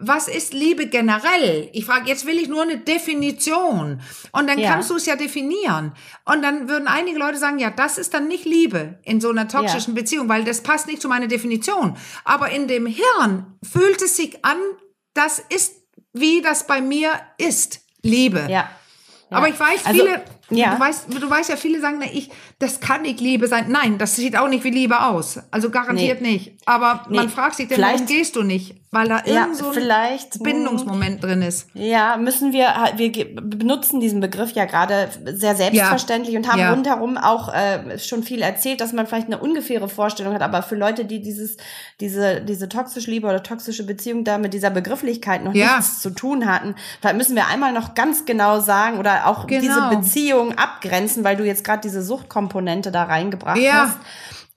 [0.01, 1.69] was ist Liebe generell?
[1.73, 4.01] Ich frage, jetzt will ich nur eine Definition.
[4.33, 4.71] Und dann Ja.
[4.73, 5.93] kannst du es ja definieren.
[6.25, 9.49] Und dann würden einige Leute sagen, ja, das ist dann nicht Liebe in so einer
[9.49, 11.97] toxischen Beziehung, weil das passt nicht zu meiner Definition.
[12.25, 14.59] Aber in dem Hirn fühlt es sich an,
[15.15, 15.75] das ist,
[16.13, 17.81] wie das bei mir ist.
[18.03, 18.41] Liebe.
[18.43, 18.49] Ja.
[18.49, 18.71] Ja.
[19.31, 20.75] Aber ich weiß, Also, viele, ja.
[20.75, 23.67] du weißt, du weißt ja, viele sagen, na, ich, das kann nicht Liebe sein.
[23.69, 25.39] Nein, das sieht auch nicht wie Liebe aus.
[25.51, 26.53] Also garantiert nicht.
[26.67, 27.31] Aber man Nee.
[27.33, 28.75] fragt sich, denn warum Vielleicht- gehst du nicht?
[28.91, 30.43] Weil da Ja, irgend so ein vielleicht, hm.
[30.45, 31.67] Bindungsmoment drin ist.
[31.75, 36.71] Ja, müssen wir, wir benutzen diesen Begriff ja gerade sehr selbstverständlich und haben Ja.
[36.73, 40.75] rundherum auch äh, schon viel erzählt, dass man vielleicht eine ungefähre Vorstellung hat, aber für
[40.75, 41.59] Leute, die dieses,
[42.01, 45.77] diese, diese toxische Liebe oder toxische Beziehung da mit dieser Begrifflichkeit noch Ja.
[45.77, 49.61] nichts zu tun hatten, vielleicht müssen wir einmal noch ganz genau sagen oder auch Genau.
[49.61, 53.89] diese Beziehung abgrenzen, weil du jetzt gerade diese Suchtkomponente da reingebracht Ja.
[53.89, 53.99] hast.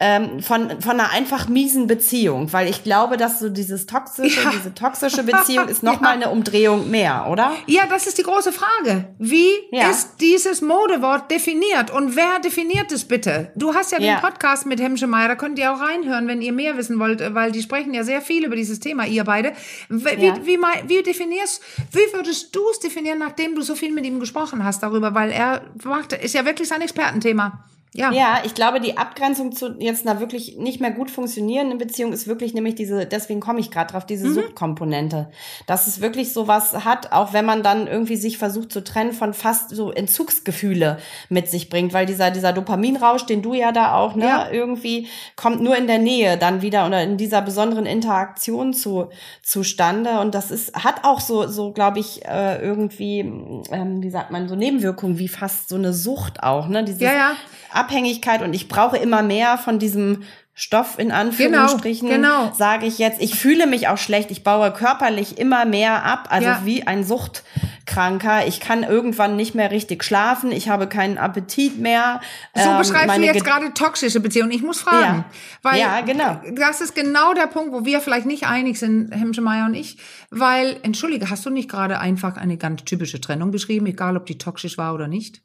[0.04, 4.50] Ähm, von, von einer einfach miesen Beziehung, weil ich glaube, dass so dieses toxische, Ja.
[4.50, 6.26] diese toxische Beziehung ist nochmal Ja.
[6.26, 7.52] eine Umdrehung mehr, oder?
[7.68, 9.06] Ja, das ist die große Frage.
[9.20, 9.92] Wie Ja.
[9.92, 13.52] ist dieses Modewort definiert und wer definiert es bitte?
[13.56, 14.16] Du hast ja, Ja.
[14.16, 17.36] den Podcast mit Hemschemeyer, da könnt ihr auch reinhören, wenn ihr mehr wissen wollt, äh,
[17.36, 19.54] weil die sprechen ja sehr viel über dieses Thema, ihr beide.
[19.88, 21.62] Wie, wie, wie, wie definierst,
[21.92, 25.30] wie würdest du es definieren, nachdem du so viel mit ihm gesprochen hast darüber, weil
[25.32, 27.66] er macht, ist ja wirklich sein Expertenthema.
[27.94, 28.10] Ja.
[28.14, 32.26] Ja, ich glaube, die Abgrenzung zu jetzt einer wirklich nicht mehr gut funktionierenden Beziehung ist
[32.26, 35.30] wirklich nämlich diese, deswegen komme ich gerade drauf, diese Suchtkomponente.
[35.68, 39.34] Dass es wirklich sowas hat, auch wenn man dann irgendwie sich versucht zu trennen von
[39.34, 44.16] fast so Entzugsgefühle mit sich bringt, weil dieser, dieser Dopaminrausch, den du ja da auch,
[44.16, 44.50] ne, Ja.
[44.50, 49.10] irgendwie kommt nur in der Nähe dann wieder oder in dieser besonderen Interaktion zu,
[49.44, 50.22] zustande.
[50.22, 54.48] Und das ist, hat auch so, so, glaube ich, äh, irgendwie, ähm, wie sagt man,
[54.48, 56.86] so Nebenwirkungen wie fast so eine Sucht auch, ne?
[56.86, 57.32] Dieses Ja, ja.
[57.82, 62.54] Abhängigkeit und ich brauche immer mehr von diesem Stoff in Anführungsstrichen, Genau, genau.
[62.54, 63.22] sage ich jetzt.
[63.22, 64.32] Ich fühle mich auch schlecht.
[64.32, 66.62] Ich baue körperlich immer mehr ab, also Ja.
[66.66, 68.46] wie ein Suchtkranker.
[68.48, 70.52] Ich kann irgendwann nicht mehr richtig schlafen.
[70.52, 72.20] Ich habe keinen Appetit mehr.
[72.54, 74.52] So Ähm, beschreibst du jetzt Ge- gerade toxische Beziehungen.
[74.52, 75.26] Ich muss fragen, Ja.
[75.64, 76.42] weil Ja, genau.
[76.54, 79.98] das ist genau der Punkt, wo wir vielleicht nicht einig sind, Hemschemeyer und ich,
[80.30, 84.38] weil entschuldige, hast du nicht gerade einfach eine ganz typische Trennung beschrieben, egal ob die
[84.38, 85.42] toxisch war oder nicht?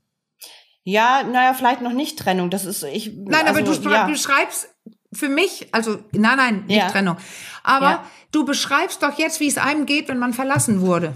[0.89, 2.49] Ja, naja, vielleicht noch nicht Trennung.
[2.49, 3.11] Das ist ich.
[3.17, 4.07] Nein, aber du also, ja.
[4.07, 4.69] beschreibst
[5.13, 6.89] für mich, also nein, nein, nicht Ja.
[6.89, 7.17] Trennung,
[7.65, 8.05] aber Ja.
[8.31, 11.13] du beschreibst doch jetzt, wie es einem geht, wenn man verlassen wurde.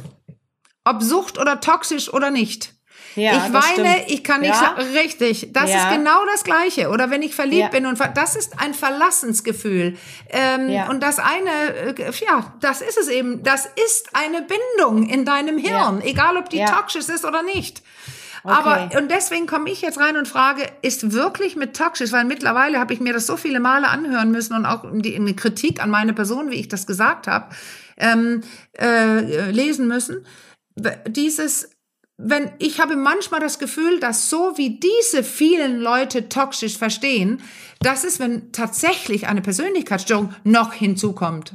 [0.85, 2.75] Ob Sucht oder toxisch oder nicht.
[3.15, 4.05] Ja, ich weine, stimmt.
[4.11, 4.59] ich kann nicht Ja.
[4.61, 5.85] sagen, richtig, das Ja.
[5.89, 6.89] ist genau das Gleiche.
[6.91, 9.97] Oder wenn ich verliebt bin und ver das ist ein Verlassensgefühl.
[10.31, 10.89] Ähm, Ja.
[10.89, 11.51] Und das eine,
[11.97, 13.45] äh, ja, das ist es eben.
[13.45, 17.83] Das ist eine Bindung in deinem Hirn, egal ob die toxisch ist oder nicht.
[18.43, 18.55] Okay.
[18.55, 22.79] Aber und deswegen komme ich jetzt rein und frage, ist wirklich mit toxisch, weil mittlerweile
[22.79, 25.91] habe ich mir das so viele Male anhören müssen und auch die, eine Kritik an
[25.91, 27.55] meine Person, wie ich das gesagt habe,
[27.97, 28.43] ähm,
[28.79, 30.27] äh, lesen müssen.
[31.07, 31.71] Dieses
[32.23, 37.43] wenn ich habe manchmal das Gefühl, dass so wie diese vielen Leute toxisch verstehen,
[37.81, 41.55] das ist, wenn tatsächlich eine Persönlichkeitsstörung noch hinzukommt.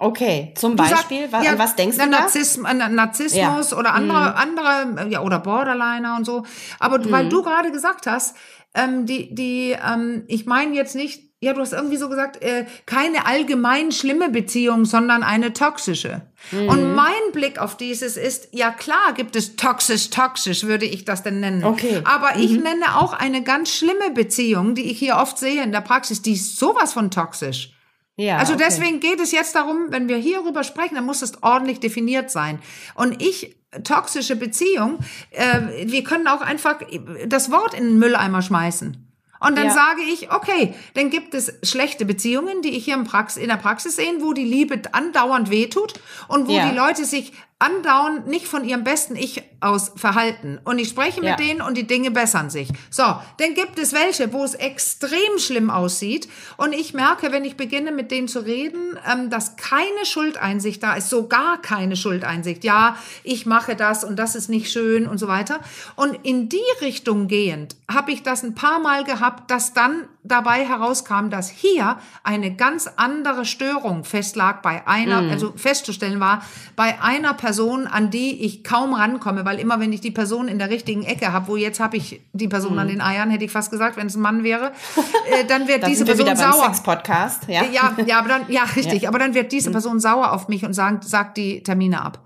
[0.00, 2.08] Okay, zum Du Beispiel, was, ja, was denkst du da?
[2.08, 6.44] Narzissm, äh, Na- Narzissmus oder andere, andere, ja, oder Borderliner und so.
[6.78, 7.10] Aber Mhm.
[7.10, 8.36] weil du gerade gesagt hast,
[8.74, 12.66] ähm, die, die, ähm, ich meine jetzt nicht, ja, du hast irgendwie so gesagt, äh,
[12.86, 16.22] keine allgemein schlimme Beziehung, sondern eine toxische.
[16.52, 16.68] Mhm.
[16.68, 21.22] Und mein Blick auf dieses ist, ja klar gibt es toxisch, toxisch, würde ich das
[21.24, 21.64] denn nennen.
[21.64, 22.02] Okay.
[22.04, 22.62] Aber ich Mhm.
[22.62, 26.32] nenne auch eine ganz schlimme Beziehung, die ich hier oft sehe in der Praxis, die
[26.34, 27.72] ist sowas von toxisch.
[28.20, 28.64] Ja, Also okay.
[28.66, 32.58] deswegen geht es jetzt darum, wenn wir hierüber sprechen, dann muss es ordentlich definiert sein.
[32.96, 33.54] Und ich,
[33.84, 34.98] toxische Beziehung,
[35.30, 36.80] äh, wir können auch einfach
[37.26, 39.04] das Wort in den Mülleimer schmeißen.
[39.40, 39.72] Und dann Ja.
[39.72, 43.56] sage ich, okay, dann gibt es schlechte Beziehungen, die ich hier im Prax in der
[43.56, 45.94] Praxis sehe, wo die Liebe andauernd wehtut
[46.26, 46.68] und wo Ja.
[46.70, 50.60] die Leute sich andauernd nicht von ihrem besten Ich aus verhalten.
[50.64, 51.36] Und ich spreche mit Ja.
[51.36, 52.68] denen und die Dinge bessern sich.
[52.90, 56.28] So, dann gibt es welche, wo es extrem schlimm aussieht.
[56.56, 60.94] Und ich merke, wenn ich beginne mit denen zu reden, ähm, dass keine Schuldeinsicht da
[60.94, 62.62] ist, so gar keine Schuldeinsicht.
[62.62, 65.58] Ja, ich mache das und das ist nicht schön und so weiter.
[65.96, 70.64] Und in die Richtung gehend habe ich das ein paar Mal gehabt, dass dann dabei
[70.64, 76.44] herauskam, dass hier eine ganz andere Störung festlag bei einer, also festzustellen war,
[76.76, 77.47] bei einer Person,
[77.86, 81.32] an die ich kaum rankomme, weil immer wenn ich die Person in der richtigen Ecke
[81.32, 84.06] habe, wo jetzt habe ich die Person an den Eiern, hätte ich fast gesagt, wenn
[84.06, 84.72] es ein Mann wäre,
[85.30, 86.64] äh, dann wird da diese Person sauer.
[86.66, 87.48] Sex-Podcast.
[87.48, 87.62] Ja.
[87.72, 89.08] Ja, ja, aber dann, ja, richtig.
[89.08, 89.48] Aber dann wird Mhm.
[89.50, 92.18] diese Person sauer auf mich und sagt, sagt die Termine ab.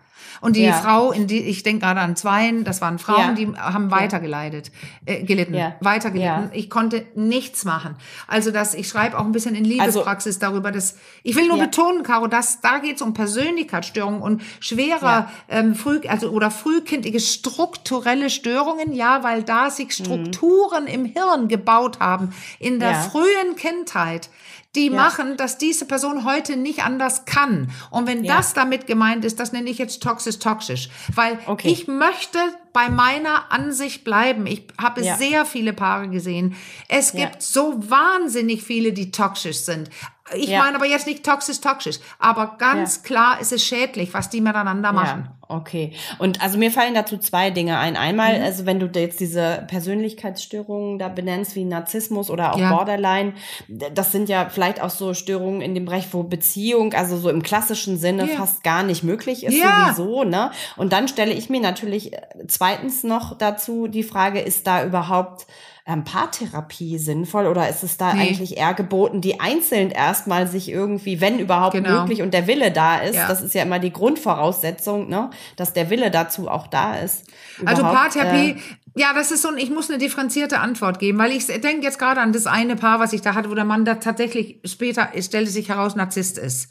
[0.43, 0.73] Und die Ja.
[0.75, 3.33] Frau, in die, ich denke gerade an Zweien, das waren Frauen, Ja.
[3.33, 4.71] die haben weitergeleitet,
[5.07, 5.77] äh, gelitten, Ja.
[5.81, 6.51] weitergelitten.
[6.53, 7.97] Ich konnte nichts machen.
[8.27, 11.59] Also das, ich schreibe auch ein bisschen in Also Liebespraxis darüber, dass ich will nur
[11.59, 17.21] betonen, Caro, dass da geht es um Persönlichkeitsstörungen und schwerer, ähm, früh, also oder frühkindliche
[17.21, 20.05] strukturelle Störungen, ja, weil da sich Mhm.
[20.05, 24.29] Strukturen im Hirn gebaut haben in der frühen Kindheit
[24.75, 27.71] die machen, dass diese Person heute nicht anders kann.
[27.91, 28.37] Und wenn Ja.
[28.39, 31.69] das damit gemeint ist, das nenne ich jetzt toxisch toxisch, weil Okay.
[31.69, 32.39] ich möchte
[32.73, 34.47] bei meiner Ansicht bleiben.
[34.47, 35.17] Ich habe Ja.
[35.19, 36.57] sehr viele Paare gesehen.
[36.89, 37.27] Es Ja.
[37.27, 39.91] gibt so wahnsinnig viele, die toxisch sind.
[40.37, 40.61] Ich Ja.
[40.61, 44.93] meine aber jetzt nicht toxisch toxisch, aber ganz klar ist es schädlich, was die miteinander
[44.93, 45.29] machen.
[45.29, 45.93] Ja, okay.
[46.19, 47.97] Und also mir fallen dazu zwei Dinge ein.
[47.97, 48.45] Einmal, Mhm.
[48.45, 52.73] also wenn du jetzt diese Persönlichkeitsstörungen da benennst, wie Narzissmus oder auch Ja.
[52.73, 53.35] Borderline,
[53.69, 57.43] das sind ja vielleicht auch so Störungen in dem Bereich, wo Beziehung, also so im
[57.43, 58.37] klassischen Sinne Ja.
[58.37, 59.93] fast gar nicht möglich ist, Ja.
[59.95, 60.53] sowieso, ne?
[60.77, 65.47] Und dann stelle ich mir natürlich äh, zweitens noch dazu die Frage, ist da überhaupt
[65.85, 68.21] ähm, Paartherapie sinnvoll oder ist es da Nee.
[68.29, 72.03] eigentlich eher geboten, die einzeln erstmal sich irgendwie, wenn überhaupt Genau.
[72.03, 73.27] möglich und der Wille da ist, Ja.
[73.27, 77.27] das ist ja immer die Grundvoraussetzung, ne, dass der Wille dazu auch da ist.
[77.65, 78.57] Also Paartherapie, äh,
[78.95, 81.99] ja, das ist so, ein, ich muss eine differenzierte Antwort geben, weil ich denke jetzt
[81.99, 85.09] gerade an das eine Paar, was ich da hatte, wo der Mann da tatsächlich später,
[85.21, 86.71] stellte sich heraus, Narzisst ist,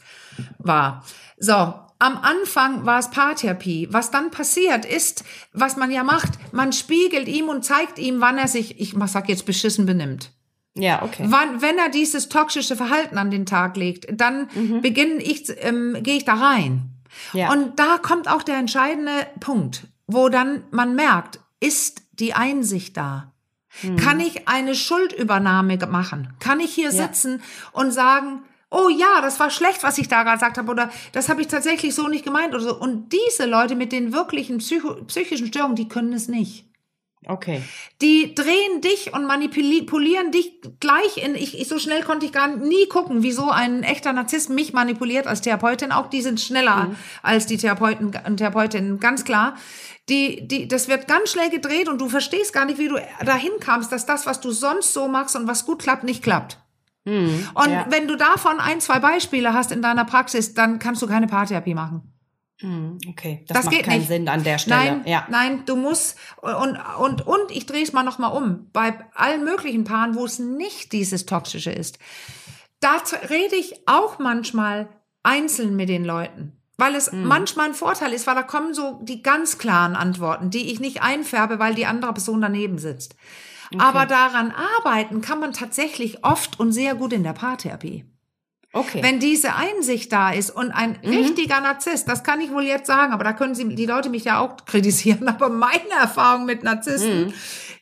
[0.60, 1.04] war.
[1.38, 3.88] So, am Anfang war es Paartherapie.
[3.92, 8.38] Was dann passiert ist, was man ja macht, man spiegelt ihm und zeigt ihm, wann
[8.38, 10.32] er sich, ich sag jetzt beschissen benimmt.
[10.74, 11.26] ja, okay.
[11.28, 14.48] Wann, wenn er dieses toxische Verhalten an den Tag legt, dann
[14.82, 16.90] beginne ich, ähm, gehe ich da rein.
[17.34, 17.52] Ja.
[17.52, 23.32] Und da kommt auch der entscheidende Punkt, wo dann man merkt, ist die Einsicht da?
[23.98, 26.34] Kann ich eine Schuldübernahme machen?
[26.40, 27.04] Kann ich hier Ja.
[27.08, 30.90] sitzen und sagen, oh ja, das war schlecht, was ich da gerade gesagt habe, oder
[31.12, 32.80] das habe ich tatsächlich so nicht gemeint oder so.
[32.80, 36.66] Und diese Leute mit den wirklichen Psycho psychischen Störungen, die können es nicht.
[37.28, 37.62] Okay.
[38.02, 42.48] Die drehen dich und manipulieren dich gleich in, ich, ich so schnell konnte ich gar
[42.48, 45.92] nie gucken, wieso ein echter Narzisst mich manipuliert als Therapeutin.
[45.92, 49.56] Auch die sind schneller als die Therapeuten und Therapeutinnen, ganz klar.
[50.10, 53.52] Die, die, das wird ganz schnell gedreht und du verstehst gar nicht, wie du dahin
[53.60, 56.61] kamst, dass das, was du sonst so machst und was gut klappt, nicht klappt.
[57.04, 57.86] Und ja.
[57.90, 61.74] wenn du davon ein, zwei Beispiele hast in deiner Praxis, dann kannst du keine Paartherapie
[61.74, 62.14] machen.
[62.60, 64.08] Hm, Okay, das, Das macht geht keinen nicht.
[64.08, 64.76] Sinn an der Stelle.
[64.76, 65.26] Nein, ja.
[65.32, 68.70] nein, du musst und und und ich drehe es mal noch mal um.
[68.72, 71.98] Bei allen möglichen Paaren, wo es nicht dieses toxische ist,
[72.80, 72.98] da
[73.30, 74.90] rede ich auch manchmal
[75.24, 77.24] einzeln mit den Leuten, weil es Mhm.
[77.26, 81.02] manchmal ein Vorteil ist, weil da kommen so die ganz klaren Antworten, die ich nicht
[81.02, 83.16] einfärbe, weil die andere Person daneben sitzt.
[83.80, 88.06] Aber daran arbeiten kann man tatsächlich oft und sehr gut in der Paartherapie.
[88.74, 89.04] Okay.
[89.04, 93.12] Wenn diese Einsicht da ist und ein richtiger Narzisst, das kann ich wohl jetzt sagen,
[93.12, 97.34] aber da können Sie, die Leute mich ja auch kritisieren, aber meine Erfahrung mit Narzissten,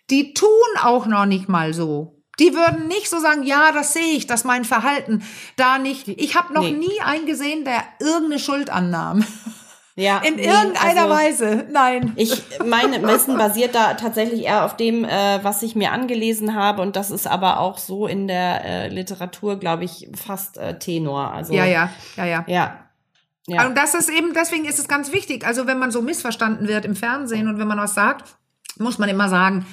[0.09, 0.49] die tun
[0.81, 2.15] auch noch nicht mal so.
[2.39, 5.23] Die würden nicht so sagen, ja, das sehe ich, dass mein Verhalten
[5.57, 6.07] da nicht.
[6.07, 6.71] Ich habe noch Nee.
[6.71, 9.25] nie einen gesehen, der irgendeine Schuld annahm.
[9.99, 11.65] Ja, In nee, irgendeiner also- Weise.
[11.71, 12.13] Nein.
[12.15, 16.81] Ich meine, Wissen basiert da tatsächlich eher auf dem, äh, was ich mir angelesen habe
[16.81, 21.31] und das ist aber auch so in der äh, Literatur, glaube ich, fast äh, Tenor.
[21.31, 22.43] Also Ja, ja, ja, ja.
[22.47, 22.79] ja,
[23.47, 23.67] ja.
[23.67, 25.45] Und das ist eben, deswegen ist es ganz wichtig.
[25.45, 28.25] Also wenn man so missverstanden wird im Fernsehen und wenn man was sagt,
[28.77, 29.65] muss man immer sagen,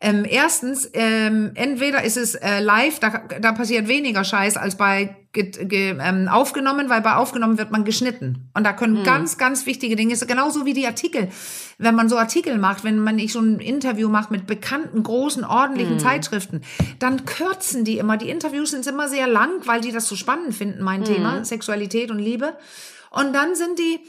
[0.00, 5.16] ähm, erstens, ähm, entweder ist es äh, live, da, da passiert weniger Scheiß als bei
[5.34, 8.50] ähm, aufgenommen, weil bei aufgenommen wird man geschnitten.
[8.54, 11.28] Und da können ganz, ganz wichtige Dinge, ist genauso wie die Artikel.
[11.78, 15.44] Wenn man so Artikel macht, wenn man ich so ein Interview macht mit bekannten, großen,
[15.44, 16.60] ordentlichen Zeitschriften,
[16.98, 18.16] dann kürzen die immer.
[18.16, 22.10] Die Interviews sind immer sehr lang, weil die das so spannend finden, mein Thema, Sexualität
[22.10, 22.56] und Liebe.
[23.10, 24.00] Und dann sind die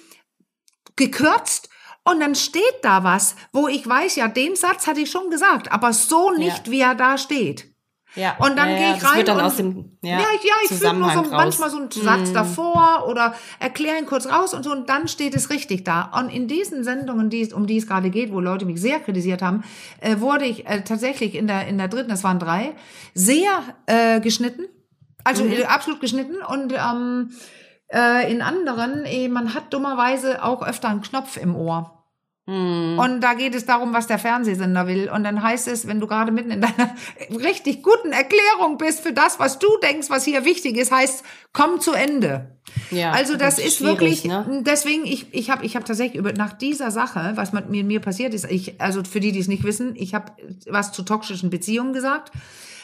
[0.96, 1.70] gekürzt
[2.04, 5.72] und dann steht da was, wo ich weiß, ja, den Satz hatte ich schon gesagt,
[5.72, 7.73] aber so nicht, wie er da steht.
[8.16, 8.36] Ja.
[8.40, 10.44] Und dann ja, gehe ich das rein Wird dann und, aus dem ja, ja, ich,
[10.44, 11.30] ja, ich füge nur so raus.
[11.32, 15.36] manchmal so einen Satz davor oder erkläre ihn kurz raus und so und dann steht
[15.36, 16.12] es richtig da.
[16.20, 19.00] Und in diesen Sendungen, die, es- um die es gerade geht, wo Leute mich sehr
[19.00, 19.64] kritisiert haben,
[20.02, 22.76] äh, wurde ich äh, tatsächlich in der, in der dritten, das waren drei,
[23.14, 23.50] sehr
[23.88, 24.66] äh, geschnitten.
[25.24, 27.32] Also äh, absolut geschnitten und ähm,
[27.88, 32.03] äh, in anderen, eh, man hat dummerweise auch öfter einen Knopf im Ohr.
[32.46, 35.10] Und da geht es darum, was der Fernsehsender will.
[35.10, 36.94] Und dann heißt es, wenn du gerade mitten in deiner
[37.42, 41.80] richtig guten Erklärung bist für das, was du denkst, was hier wichtig ist, heißt, komm
[41.80, 42.58] zu Ende.
[42.92, 44.64] Ja, also das ist schwierig, wirklich, Ne?
[44.66, 48.02] deswegen, ich, ich habe ich hab tatsächlich über, nach dieser Sache, was mit mir, mir
[48.02, 50.32] passiert ist, ich, also für die, die es nicht wissen, ich habe
[50.68, 52.32] was zu toxischen Beziehungen gesagt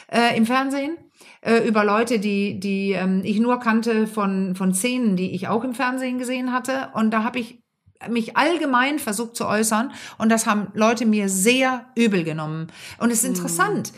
[0.08, 0.96] äh, im Fernsehen
[1.42, 5.64] äh, über Leute, die, die ähm, ich nur kannte von, von Szenen, die ich auch
[5.64, 6.88] im Fernsehen gesehen hatte.
[6.94, 7.59] Und da habe ich
[8.08, 12.68] mich allgemein versucht zu äußern und das haben Leute mir sehr übel genommen.
[12.98, 13.92] Und es ist interessant,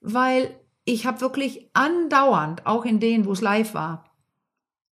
[0.00, 4.04] weil ich habe wirklich andauernd, auch in denen, wo es live war,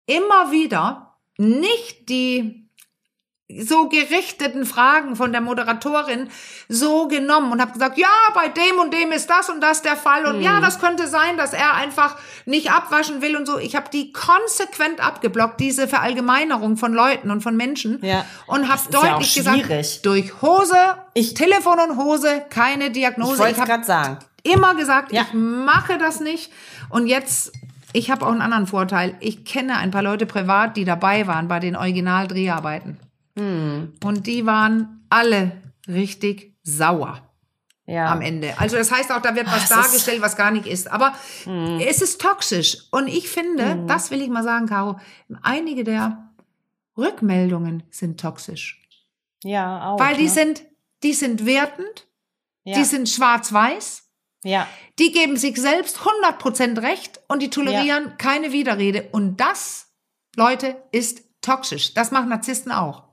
[0.06, 2.63] immer wieder nicht die
[3.60, 6.30] so gerichteten Fragen von der Moderatorin
[6.68, 9.96] so genommen und habe gesagt, ja, bei dem und dem ist das und das der
[9.96, 10.42] Fall und Mhm.
[10.42, 13.58] ja, das könnte sein, dass er einfach nicht abwaschen will und so.
[13.58, 18.24] Ich habe die konsequent abgeblockt, diese Verallgemeinerung von Leuten und von Menschen Ja.
[18.46, 20.78] und habe ja deutlich auch gesagt, durch Hose,
[21.12, 23.38] Ich- Telefon und Hose, keine Diagnose.
[23.38, 24.18] wollte Ich habe gerade sagen.
[24.42, 25.22] immer gesagt, Ja.
[25.22, 26.50] ich mache das nicht.
[26.88, 27.52] Und jetzt,
[27.92, 29.14] ich habe auch einen anderen Vorteil.
[29.20, 32.98] Ich kenne ein paar Leute privat, die dabei waren bei den Original-Dreharbeiten.
[33.36, 33.94] Hm.
[34.04, 37.20] Und die waren alle richtig sauer
[37.86, 38.06] Ja.
[38.12, 38.54] am Ende.
[38.58, 40.90] Also das heißt auch, da wird was Ah, es ist- dargestellt, was gar nicht ist.
[40.90, 41.14] Aber
[41.80, 42.78] es ist toxisch.
[42.90, 44.98] Und ich finde, das will ich mal sagen, Caro,
[45.42, 46.30] einige der
[46.96, 48.80] Rückmeldungen sind toxisch.
[49.42, 49.98] ja, auch.
[50.00, 50.30] Weil die ne?
[50.30, 50.62] sind,
[51.02, 52.06] die sind wertend,
[52.64, 52.76] Ja.
[52.78, 54.04] die sind schwarz-weiß,
[54.42, 54.66] ja.
[54.98, 59.08] die geben sich selbst 100% Recht und die tolerieren keine Widerrede.
[59.12, 59.92] Und das,
[60.36, 61.92] Leute, ist toxisch.
[61.92, 63.04] Das machen Narzissten auch.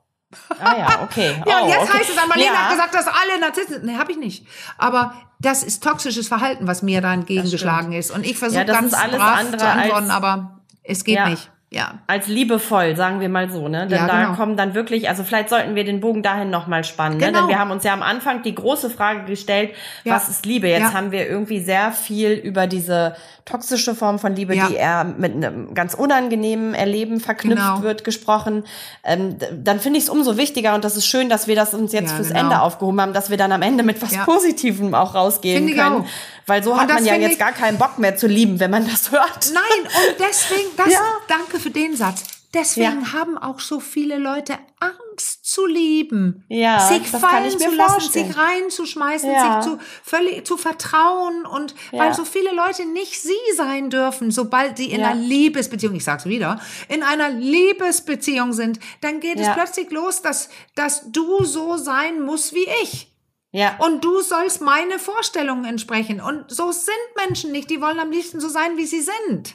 [0.60, 1.42] Ah ja, okay.
[1.46, 1.98] Ja, oh, jetzt okay.
[1.98, 2.56] heißt es dann, Marlene ja.
[2.56, 3.84] hat gesagt, dass alle Narzissten sind.
[3.84, 4.46] Nee, habe ich nicht.
[4.78, 8.10] Aber das ist toxisches Verhalten, was mir da entgegengeschlagen ist.
[8.10, 11.28] Und ich versuche Ja, ganz alles brav andere zu antworten, als- aber es geht Ja.
[11.28, 11.50] nicht.
[11.74, 11.94] Ja.
[12.06, 13.86] als liebevoll, sagen wir mal so, ne?
[13.86, 14.34] Denn Ja, da genau.
[14.36, 17.26] kommen dann wirklich, also vielleicht sollten wir den Bogen dahin nochmal spannen, ne?
[17.26, 17.40] Genau.
[17.40, 19.70] Denn wir haben uns ja am Anfang die große Frage gestellt,
[20.04, 20.14] Ja.
[20.14, 20.68] was ist Liebe?
[20.68, 20.92] Jetzt Ja.
[20.92, 25.74] haben wir irgendwie sehr viel über diese toxische Form von Liebe, die eher mit einem
[25.74, 27.82] ganz unangenehmen Erleben verknüpft Genau.
[27.82, 28.64] wird, gesprochen.
[29.02, 31.92] Ähm, dann finde ich es umso wichtiger und das ist schön, dass wir das uns
[31.92, 32.40] jetzt fürs genau.
[32.40, 34.12] Ende aufgehoben haben, dass wir dann am Ende mit was.
[34.24, 36.06] Positivem auch rausgehen Finde können.
[36.46, 38.84] Weil so Und hat man ja jetzt gar keinen Bock mehr zu lieben, wenn man
[38.86, 39.52] das hört.
[39.54, 40.98] Nein, und deswegen, das, Ja.
[41.28, 42.24] danke für den Satz.
[42.54, 46.44] Deswegen haben auch so viele Leute Angst zu lieben.
[46.48, 48.26] Ja, sich das kann fallen ich mir zu lassen, vorstellen.
[48.28, 49.62] sich reinzuschmeißen, Ja.
[49.62, 52.00] sich zu völlig zu vertrauen und Ja.
[52.00, 55.08] weil so viele Leute nicht sie sein dürfen, sobald sie in Ja.
[55.08, 59.54] einer Liebesbeziehung, ich sag's wieder, in einer Liebesbeziehung sind, dann geht es Ja.
[59.54, 63.08] plötzlich los, dass dass du so sein musst wie ich.
[63.52, 63.76] Ja.
[63.78, 66.20] Und du sollst meine Vorstellungen entsprechen.
[66.20, 67.70] Und so sind Menschen nicht.
[67.70, 69.54] Die wollen am liebsten so sein, wie sie sind.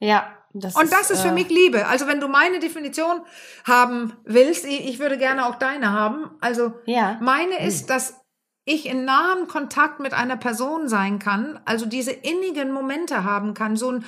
[0.00, 0.34] Ja.
[0.60, 1.86] Das Und das ist für äh, mich Liebe.
[1.86, 3.20] Also wenn du meine Definition
[3.64, 6.30] haben willst, ich ich würde gerne auch deine haben.
[6.40, 7.18] Also Ja.
[7.20, 8.14] meine ist, dass
[8.68, 13.76] ich in nahem Kontakt mit einer Person sein kann, also diese innigen Momente haben kann,
[13.76, 14.04] so ein,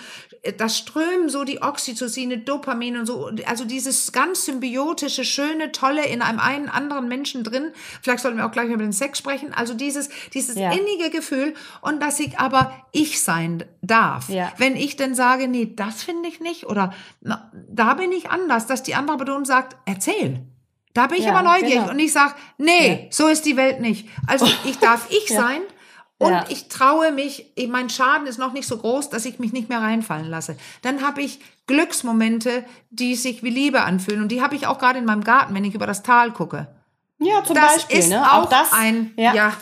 [0.58, 6.22] das strömen so die Oxytocine, Dopamin und so, also dieses ganz symbiotische, schöne, tolle in
[6.22, 7.72] einem einen anderen Menschen drin.
[8.02, 9.52] Vielleicht sollten wir auch gleich über den Sex sprechen.
[9.52, 10.72] Also dieses, dieses Ja.
[10.72, 14.28] innige Gefühl und dass ich aber ich sein darf.
[14.28, 14.52] Ja.
[14.58, 18.66] Wenn ich dann sage, nee, das finde ich nicht oder na, da bin ich anders,
[18.66, 20.40] dass die andere Person sagt, erzähl.
[20.94, 21.90] Da bin ich Ja, aber neugierig genau.
[21.90, 24.08] und ich sage, nee, so ist die Welt nicht.
[24.26, 25.40] Also ich darf ich Ja.
[25.42, 25.60] sein
[26.18, 26.44] und Ja.
[26.48, 29.68] ich traue mich, ich- mein Schaden ist noch nicht so groß, dass ich mich nicht
[29.68, 30.56] mehr reinfallen lasse.
[30.82, 34.98] Dann habe ich Glücksmomente, die sich wie Liebe anfühlen und die habe ich auch gerade
[34.98, 36.66] in meinem Garten, wenn ich über das Tal gucke.
[37.18, 38.22] Ja, zum Das Beispiel, ist ne?
[38.32, 39.34] auch, Auch das, ein, ja.
[39.34, 39.52] ja,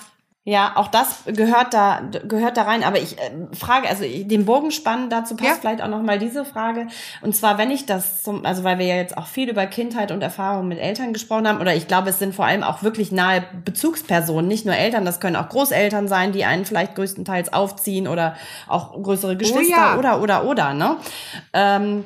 [0.51, 2.83] Ja, auch das gehört da gehört da rein.
[2.83, 5.57] Aber ich äh, frage, also ich- den Bogen spannen dazu passt Ja.
[5.61, 6.87] vielleicht auch noch mal diese Frage.
[7.21, 10.11] Und zwar, wenn ich das zum, also weil wir ja jetzt auch viel über Kindheit
[10.11, 13.13] und Erfahrungen mit Eltern gesprochen haben, oder ich glaube, es sind vor allem auch wirklich
[13.13, 18.09] nahe Bezugspersonen, nicht nur Eltern, das können auch Großeltern sein, die einen vielleicht größtenteils aufziehen
[18.09, 18.35] oder
[18.69, 19.99] auch größere Geschwister Oh ja.
[19.99, 20.73] oder oder oder.
[20.73, 20.97] Ne?
[21.53, 22.05] Ähm,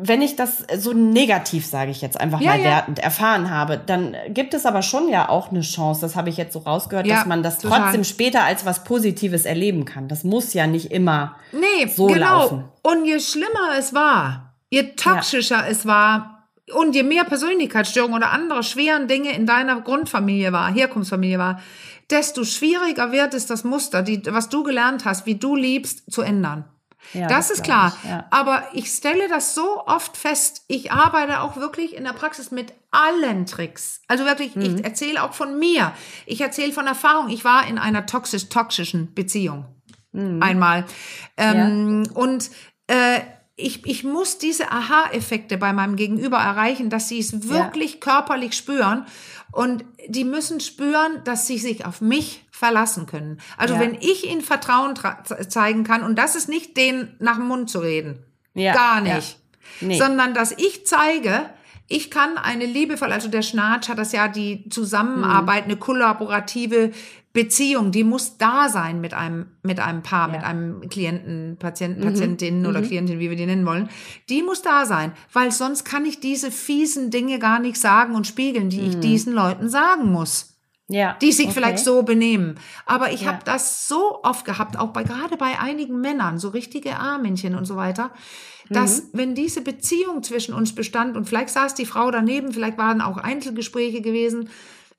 [0.00, 2.64] wenn ich das so negativ, sage ich jetzt einfach Ja, mal ja.
[2.64, 6.36] wertend erfahren habe, dann gibt es aber schon ja auch eine Chance, das habe ich
[6.36, 7.80] jetzt so rausgehört, Ja, dass man das total.
[7.82, 10.08] trotzdem später als was Positives erleben kann.
[10.08, 11.36] Das muss ja nicht immer.
[11.52, 12.40] Nee, so genau.
[12.40, 12.64] laufen.
[12.82, 18.62] Und je schlimmer es war, je toxischer es war und je mehr Persönlichkeitsstörungen oder andere
[18.62, 21.60] schweren Dinge in deiner Grundfamilie war, Herkunftsfamilie war,
[22.10, 26.22] desto schwieriger wird es, das Muster, die, was du gelernt hast, wie du liebst, zu
[26.22, 26.64] ändern.
[27.12, 27.96] Ja, das, das ist klar.
[28.02, 28.26] ich, ja.
[28.30, 30.64] Aber ich stelle das so oft fest.
[30.66, 34.00] Ich arbeite auch wirklich in der Praxis mit allen Tricks.
[34.08, 34.62] Also wirklich, Mhm.
[34.78, 35.92] ich erzähle auch von mir.
[36.26, 37.28] Ich erzähle von Erfahrung.
[37.28, 39.66] Ich war in einer toxisch-toxischen Beziehung.
[40.12, 40.42] Mhm.
[40.42, 40.84] Einmal.
[41.36, 42.50] Ähm, Und
[42.88, 43.20] äh,
[43.56, 49.06] ich, ich muss diese Aha-Effekte bei meinem Gegenüber erreichen, dass sie es wirklich körperlich spüren.
[49.52, 53.38] Und die müssen spüren, dass sie sich auf mich verlassen können.
[53.58, 53.80] Also Ja.
[53.80, 57.46] wenn ich ihnen Vertrauen tra- ze- zeigen kann, und das ist nicht denen nach dem
[57.48, 58.24] Mund zu reden.
[58.54, 59.16] Ja, Gar ja.
[59.16, 59.38] nicht.
[59.80, 59.98] Nee.
[59.98, 61.50] Sondern dass ich zeige,
[61.88, 65.72] ich kann eine liebevolle, also der Schnatsch hat das ja die Zusammenarbeit, Mhm.
[65.72, 66.92] eine kollaborative
[67.34, 72.04] Beziehung, die muss da sein mit einem, mit einem Paar, mit einem Klienten, Patienten, Mhm.
[72.06, 73.90] Patientin oder Klientin, wie wir die nennen wollen.
[74.30, 78.26] Die muss da sein, weil sonst kann ich diese fiesen Dinge gar nicht sagen und
[78.26, 80.55] spiegeln, die ich diesen Leuten sagen muss
[80.88, 81.16] Ja.
[81.20, 81.54] die sich okay.
[81.54, 82.60] vielleicht so benehmen.
[82.84, 83.28] Aber ich Ja.
[83.32, 87.64] habe das so oft gehabt, auch bei gerade bei einigen Männern, so richtige A-Männchen und
[87.64, 88.10] so weiter,
[88.70, 89.08] dass Mhm.
[89.12, 93.16] wenn diese Beziehung zwischen uns bestand und vielleicht saß die Frau daneben, vielleicht waren auch
[93.16, 94.48] Einzelgespräche gewesen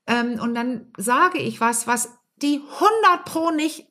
[0.07, 3.85] ähm, und dann sage ich was, was die 100 pro nicht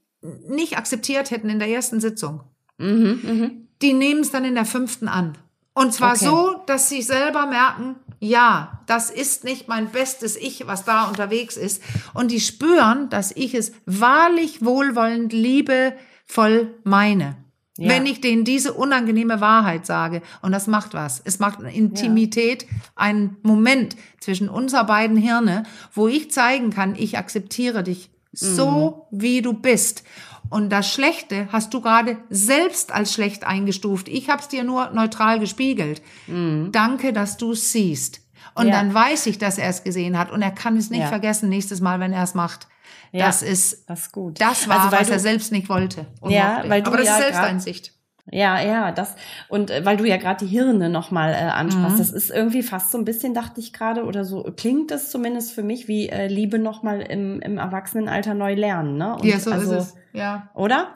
[0.49, 2.43] nicht akzeptiert hätten in der ersten Sitzung.
[2.79, 3.69] Mhm, mhm.
[3.81, 5.39] Die nehmen es dann in der fünften an.
[5.75, 6.25] Und zwar Okay.
[6.25, 11.57] so, dass sie selber merken, ja, das ist nicht mein bestes Ich, was da unterwegs
[11.57, 11.83] ist.
[12.15, 17.37] Und die spüren, dass ich es wahrlich wohlwollend, liebevoll meine.
[17.79, 17.91] Ja.
[17.91, 20.23] Wenn ich denen diese unangenehme Wahrheit sage.
[20.41, 21.21] Und das macht was.
[21.25, 27.19] Es macht eine Intimität, einen Moment zwischen unser beiden Hirne, wo ich zeigen kann, ich
[27.19, 30.05] akzeptiere dich so, wie du bist.
[30.51, 34.09] Und das Schlechte hast du gerade selbst als schlecht eingestuft.
[34.09, 36.03] Ich habe es dir nur neutral gespiegelt.
[36.29, 38.21] Danke, dass du es siehst.
[38.55, 38.73] Und Ja.
[38.75, 41.09] dann weiß ich, dass er es gesehen hat und er kann es nicht Ja.
[41.09, 42.69] vergessen nächstes Mal, wenn er es macht.
[43.13, 43.27] Ja.
[43.27, 44.41] Das ist, Das ist gut.
[44.41, 46.07] das war, Also, was er selbst nicht wollte.
[46.27, 47.93] Ja, weil du Aber das ja ist Selbsteinsicht.
[48.31, 49.15] Ja, ja, das
[49.49, 51.99] und äh, weil du ja gerade die Hirne nochmal äh, ansprachst, Mhm.
[51.99, 55.53] das ist irgendwie fast so ein bisschen, dachte ich gerade, oder so klingt es zumindest
[55.53, 59.15] für mich wie äh, Liebe nochmal im, im Erwachsenenalter neu lernen, ne?
[59.15, 59.95] Und Ja, so also, ist es.
[60.13, 60.51] Ja.
[60.55, 60.89] Oder?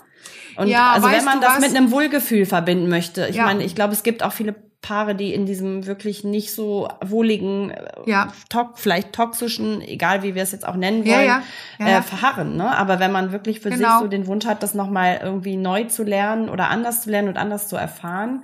[0.56, 1.60] Und Ja, also wenn man das was?
[1.60, 3.44] mit einem Wohlgefühl verbinden möchte, ich Ja.
[3.44, 7.70] meine, ich glaube, es gibt auch viele Paare, die in diesem wirklich nicht so wohligen,
[7.70, 8.32] äh, Ja.
[8.48, 11.42] to vielleicht toxischen, egal wie wir es jetzt auch nennen wollen, ja.
[11.78, 12.56] Ja, äh, verharren.
[12.56, 12.76] Ne?
[12.76, 14.00] Aber wenn man wirklich für sich Genau.
[14.00, 17.36] so den Wunsch hat, das nochmal irgendwie neu zu lernen oder anders zu lernen und
[17.36, 18.42] anders zu erfahren,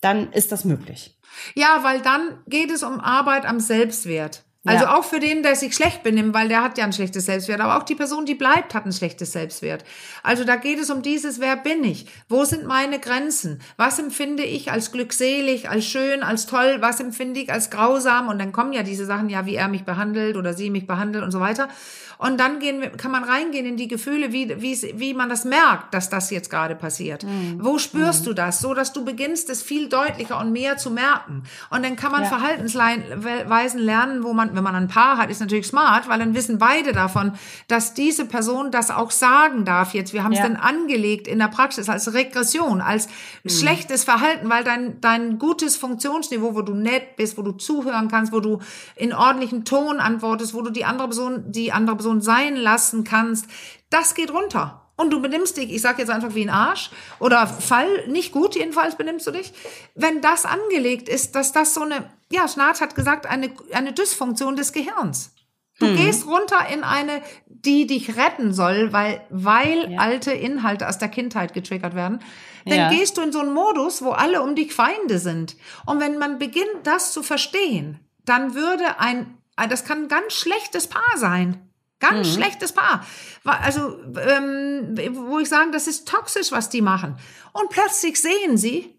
[0.00, 1.16] dann ist das möglich.
[1.54, 4.42] Ja, weil dann geht es um Arbeit am Selbstwert.
[4.64, 4.96] Also Ja.
[4.96, 7.78] auch für den, der sich schlecht benimmt, weil der hat ja ein schlechtes Selbstwert, aber
[7.78, 9.84] auch die Person, die bleibt, hat ein schlechtes Selbstwert.
[10.22, 12.06] Also da geht es um dieses, wer bin ich?
[12.28, 13.60] Wo sind meine Grenzen?
[13.76, 16.76] Was empfinde ich als glückselig, als schön, als toll?
[16.78, 18.28] Was empfinde ich als grausam?
[18.28, 21.24] Und dann kommen ja diese Sachen, ja, wie er mich behandelt oder sie mich behandelt
[21.24, 21.68] und so weiter.
[22.18, 25.92] Und dann gehen kann man reingehen in die Gefühle, wie, wie, wie man das merkt,
[25.92, 27.26] dass das jetzt gerade passiert.
[27.58, 28.60] Wo spürst du das?
[28.60, 31.42] So, dass du beginnst, es viel deutlicher und mehr zu merken.
[31.70, 32.28] Und dann kann man Ja.
[32.28, 36.58] Verhaltensweisen lernen, wo man, wenn man ein Paar hat, ist natürlich smart, weil dann wissen
[36.58, 37.32] beide davon,
[37.68, 40.12] dass diese Person das auch sagen darf jetzt.
[40.12, 40.48] Wir haben es Ja.
[40.48, 43.08] dann angelegt in der Praxis als Regression, als
[43.46, 48.32] schlechtes Verhalten, weil dein, dein gutes Funktionsniveau, wo du nett bist, wo du zuhören kannst,
[48.32, 48.60] wo du
[48.96, 53.46] in ordentlichem Ton antwortest, wo du die andere Person, die andere Person sein lassen kannst,
[53.90, 54.78] das geht runter.
[54.94, 58.54] Und du benimmst dich, ich sage jetzt einfach wie ein Arsch oder Fall, nicht gut
[58.54, 59.52] jedenfalls benimmst du dich.
[59.94, 64.56] Wenn das angelegt ist, dass das so eine, ja, Schnarch hat gesagt, eine, eine Dysfunktion
[64.56, 65.34] des Gehirns.
[65.78, 69.98] Du gehst runter in eine, die dich retten soll, weil, weil Ja.
[69.98, 72.20] alte Inhalte aus der Kindheit getriggert werden.
[72.66, 72.88] Dann Ja.
[72.88, 75.56] gehst du in so einen Modus, wo alle um dich Feinde sind.
[75.86, 80.86] Und wenn man beginnt, das zu verstehen, dann würde ein, das kann ein ganz schlechtes
[80.86, 81.68] Paar sein.
[81.98, 83.04] Ganz schlechtes Paar.
[83.44, 83.96] Also,
[84.28, 84.96] ähm,
[85.28, 87.16] wo ich sage, das ist toxisch, was die machen.
[87.52, 88.94] Und plötzlich sehen sie,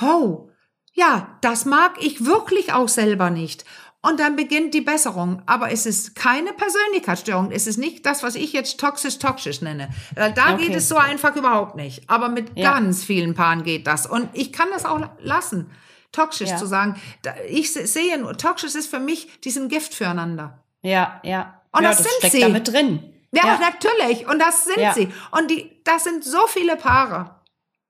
[0.00, 0.48] oh,
[0.92, 3.64] ja, das mag ich wirklich auch selber nicht.
[4.04, 5.42] Und dann beginnt die Besserung.
[5.46, 7.52] Aber es ist keine Persönlichkeitsstörung.
[7.52, 9.90] Es ist nicht das, was ich jetzt toxisch toxisch nenne.
[10.16, 10.66] Da Okay.
[10.66, 12.10] geht es so einfach überhaupt nicht.
[12.10, 12.72] Aber mit Ja.
[12.72, 14.06] ganz vielen Paaren geht das.
[14.06, 15.70] Und ich kann das auch lassen,
[16.10, 16.56] toxisch Ja.
[16.56, 17.00] zu sagen.
[17.48, 20.58] Ich se- sehe nur, toxisch ist für mich, die sind Gift füreinander.
[20.82, 21.60] Ja, ja.
[21.70, 22.40] Und ja, das sind steckt sie.
[22.40, 23.04] damit drin.
[23.30, 24.26] Ja, natürlich.
[24.28, 25.08] Und das sind sie.
[25.30, 27.36] Und die, das sind so viele Paare,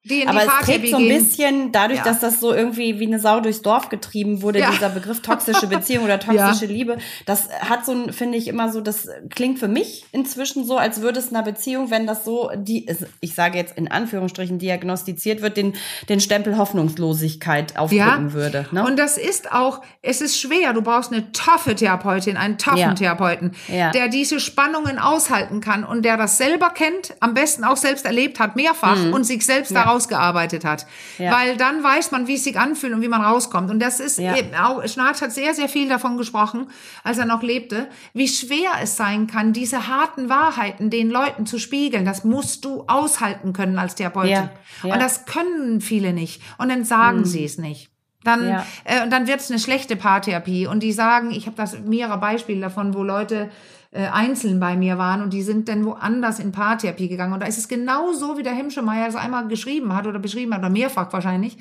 [0.05, 2.05] die in Aber die es trägt so ein bisschen, dadurch, Ja.
[2.05, 4.71] dass das so irgendwie wie eine Sau durchs Dorf getrieben wurde, Ja.
[4.73, 8.81] dieser Begriff toxische Beziehung oder toxische Liebe, das hat so ein, finde ich immer so,
[8.81, 12.87] das klingt für mich inzwischen so, als würde es einer Beziehung, wenn das so, die,
[13.21, 15.75] ich sage jetzt in Anführungsstrichen, diagnostiziert wird, den,
[16.09, 18.67] den Stempel Hoffnungslosigkeit aufdrücken würde.
[18.73, 18.85] Ne?
[18.85, 20.73] Und das ist auch, es ist schwer.
[20.73, 22.95] Du brauchst eine toffe Therapeutin, einen toffen Ja.
[22.95, 23.91] Therapeuten, Ja.
[23.91, 28.39] der diese Spannungen aushalten kann und der das selber kennt, am besten auch selbst erlebt
[28.41, 29.77] hat, mehrfach und sich selbst Mhm.
[29.93, 29.99] Ja.
[29.99, 30.87] daraus gearbeitet hat.
[31.19, 31.33] Ja.
[31.33, 33.71] Weil dann weiß man, wie es sich anfühlt und wie man rauskommt.
[33.71, 34.37] Und das ist Ja.
[34.37, 36.69] eben auch, Schnarch hat sehr, sehr viel davon gesprochen,
[37.05, 41.59] als er noch lebte, wie schwer es sein kann, diese harten Wahrheiten den Leuten zu
[41.59, 42.05] spiegeln.
[42.05, 44.31] Das musst du aushalten können als Therapeutin.
[44.33, 44.51] Ja.
[44.83, 44.87] Ja.
[44.89, 44.91] Mhm.
[44.93, 46.43] Und das können viele nicht.
[46.59, 47.91] Und dann sagen sie es nicht.
[48.25, 48.67] Dann, Ja.
[48.85, 50.67] äh, und dann wird es eine schlechte Paartherapie.
[50.69, 53.51] Und die sagen, ich habe das mehrere Beispiele davon, wo Leute
[53.93, 57.33] äh, einzeln bei mir waren und die sind dann woanders in Paartherapie gegangen.
[57.35, 60.53] Und da ist es genau so, wie der Hemschemeyer es einmal geschrieben hat oder beschrieben
[60.55, 61.57] hat, oder mehrfach wahrscheinlich.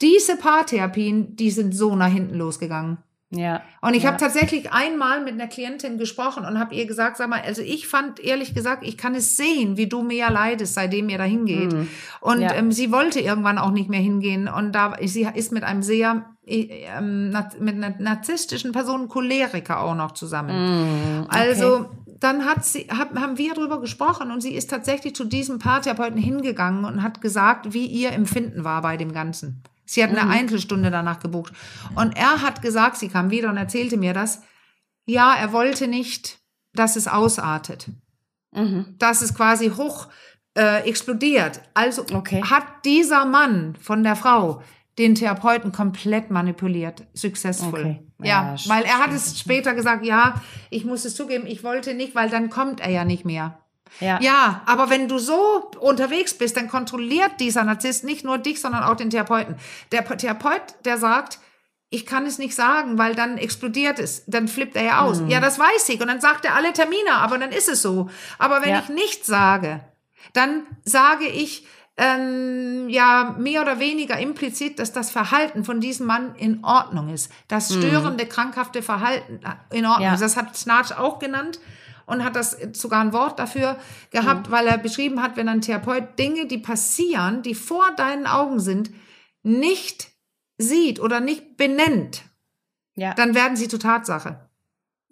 [0.00, 2.98] Diese Paartherapien, die sind so nach hinten losgegangen.
[3.30, 3.62] ja.
[3.80, 4.08] Und ich ja.
[4.08, 7.86] habe tatsächlich einmal mit einer Klientin gesprochen und habe ihr gesagt, sag mal, also ich
[7.86, 11.74] fand ehrlich gesagt, ich kann es sehen, wie du mehr leidest, seitdem ihr da hingeht.
[12.20, 12.42] Und Mhm.
[12.42, 12.54] Ja.
[12.54, 14.48] ähm, sie wollte irgendwann auch nicht mehr hingehen.
[14.48, 16.24] Und da sie ist mit einem sehr
[17.60, 21.20] mit einer narzisstischen Person Choleriker auch noch zusammen.
[21.20, 21.90] Mhm, Also
[22.20, 26.18] dann hat sie, hab, haben wir darüber gesprochen und sie ist tatsächlich zu diesem Paartherapeuten
[26.18, 29.62] hingegangen und hat gesagt, wie ihr Empfinden war bei dem Ganzen.
[29.84, 30.30] Sie hat eine Mhm.
[30.30, 31.52] Einzelstunde danach gebucht.
[31.94, 34.42] Und er hat gesagt, sie kam wieder und erzählte mir das,
[35.06, 36.38] ja, er wollte nicht,
[36.74, 37.86] dass es ausartet.
[38.54, 38.96] Mhm.
[38.98, 40.08] Dass es quasi hoch
[40.56, 41.60] äh, explodiert.
[41.74, 42.42] Also Okay.
[42.42, 44.60] hat dieser Mann von der Frau
[44.98, 47.80] den Therapeuten komplett manipuliert, successful.
[47.80, 48.02] Okay.
[48.22, 50.40] Ja, Ja, weil er hat es später gesagt, ja,
[50.70, 53.58] ich muss es zugeben, ich wollte nicht, weil dann kommt er ja nicht mehr.
[54.00, 54.20] Ja.
[54.20, 58.82] Ja, aber wenn du so unterwegs bist, dann kontrolliert dieser Narzisst nicht nur dich, sondern
[58.84, 59.56] auch den Therapeuten.
[59.92, 61.38] Der Therapeut, der sagt,
[61.90, 65.22] ich kann es nicht sagen, weil dann explodiert es, dann flippt er ja aus.
[65.28, 66.00] Ja, das weiß ich.
[66.02, 68.10] Und dann sagt er alle Termine, aber dann ist es so.
[68.38, 68.80] Aber wenn Ja.
[68.80, 69.80] ich nichts sage,
[70.34, 71.66] dann sage ich,
[71.98, 77.30] ähm, ja mehr oder weniger implizit, dass das Verhalten von diesem Mann in Ordnung ist.
[77.48, 79.40] Das störende, krankhafte Verhalten
[79.72, 80.16] in Ordnung Ja.
[80.16, 81.58] Das hat Snarch auch genannt
[82.06, 83.76] und hat das sogar ein Wort dafür
[84.10, 88.60] gehabt, weil er beschrieben hat, wenn ein Therapeut Dinge, die passieren, die vor deinen Augen
[88.60, 88.90] sind,
[89.42, 90.08] nicht
[90.56, 92.22] sieht oder nicht benennt,
[92.94, 93.12] Ja.
[93.14, 94.47] dann werden sie zur Tatsache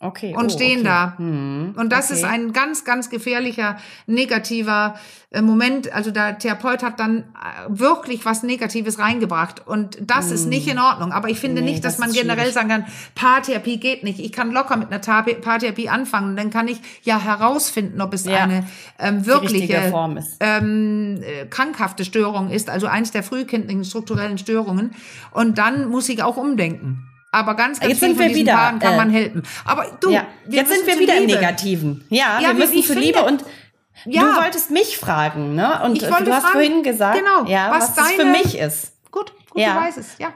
[0.01, 0.35] okay.
[0.37, 0.89] und oh, stehen okay.
[0.89, 1.19] da.
[1.19, 1.75] Hm.
[1.77, 2.19] Und das okay.
[2.21, 3.77] ist ein ganz, ganz gefährlicher,
[4.07, 4.95] negativer
[5.31, 5.93] äh, Moment.
[5.93, 7.25] Also der Therapeut hat dann äh,
[7.69, 9.67] wirklich was Negatives reingebracht.
[9.67, 11.13] Und das ist nicht in Ordnung.
[11.13, 12.55] Aber ich finde Nee, nicht, dass das man generell schwierig.
[12.55, 14.21] sagen kann, Paartherapie geht nicht.
[14.21, 16.31] Ich kann locker mit einer Therapie- Paartherapie anfangen.
[16.31, 18.45] Und dann kann ich ja herausfinden, ob es Ja.
[18.45, 18.67] eine
[18.99, 19.93] ähm, wirkliche
[20.41, 24.93] ähm, äh, krankhafte Störung ist, also eins der frühkindlichen strukturellen Störungen.
[25.33, 27.06] Und dann muss ich auch umdenken.
[27.37, 29.43] Aber ganz, ganz Jetzt sind wir wieder, Paaren kann äh, man helfen.
[29.67, 30.25] Aber du, ja.
[30.49, 31.27] Jetzt sind wir wieder im.
[31.27, 32.05] Negativen.
[32.09, 33.45] Ja, Ja, wir müssen finde- Liebe und
[34.07, 34.23] Ja.
[34.23, 35.83] du wolltest mich fragen, ne?
[35.85, 38.93] Und du hast fragen, vorhin gesagt, genau, ja, was was, das für deine- mich ist.
[39.11, 39.75] Gut, gut, Ja.
[39.75, 40.29] du weißt es, ja.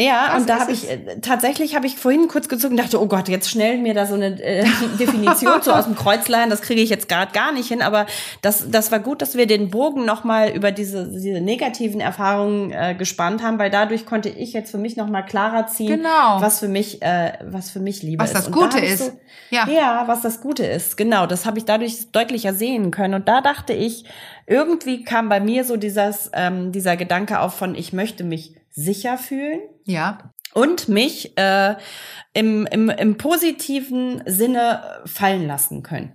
[0.00, 3.02] Ja, Das und da habe ich äh, tatsächlich habe ich vorhin kurz gezogen und dachte,
[3.02, 4.64] oh Gott, jetzt schnell mir da so eine äh,
[5.00, 8.06] Definition so aus dem Kreuzlein, das kriege ich jetzt gerade gar nicht hin, aber
[8.40, 12.70] das das war gut, dass wir den Bogen noch mal über diese diese negativen Erfahrungen
[12.70, 16.40] äh, gespannt haben, weil dadurch konnte ich jetzt für mich noch mal klarer ziehen, Genau.
[16.40, 18.36] was für mich äh, was für mich Liebe Was ist.
[18.38, 18.98] das Und da Gute ich ist.
[19.04, 19.12] So,
[19.50, 19.66] Ja.
[19.68, 20.96] ja, was das Gute ist.
[20.96, 23.14] Genau, das habe ich dadurch deutlicher sehen können.
[23.14, 24.04] Und da dachte ich,
[24.46, 29.18] irgendwie kam bei mir so dieses, ähm, dieser Gedanke auf von, ich möchte mich sicher
[29.18, 30.32] fühlen Ja.
[30.54, 31.74] und mich äh,
[32.32, 36.12] im, im, im positiven Sinne fallen lassen können.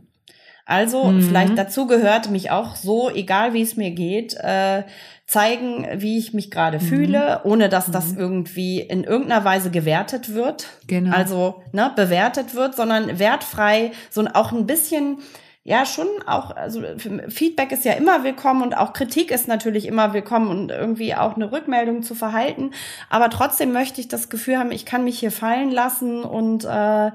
[0.65, 1.21] Also Mhm.
[1.21, 4.83] vielleicht dazu gehört mich auch so, egal wie es mir geht, äh,
[5.27, 6.81] zeigen, wie ich mich gerade Mhm.
[6.81, 10.67] fühle, ohne dass das irgendwie in irgendeiner Weise gewertet wird.
[10.87, 11.13] Genau.
[11.13, 15.17] Also ne, bewertet wird, sondern wertfrei, so auch ein bisschen
[15.65, 16.81] ja, schon auch, also
[17.29, 21.35] Feedback ist ja immer willkommen und auch Kritik ist natürlich immer willkommen und irgendwie auch
[21.35, 22.71] eine Rückmeldung zu verhalten.
[23.09, 27.11] Aber trotzdem möchte ich das Gefühl haben, ich kann mich hier fallen lassen und äh,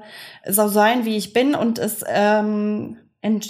[0.47, 2.97] so sein, wie ich bin und es ähm,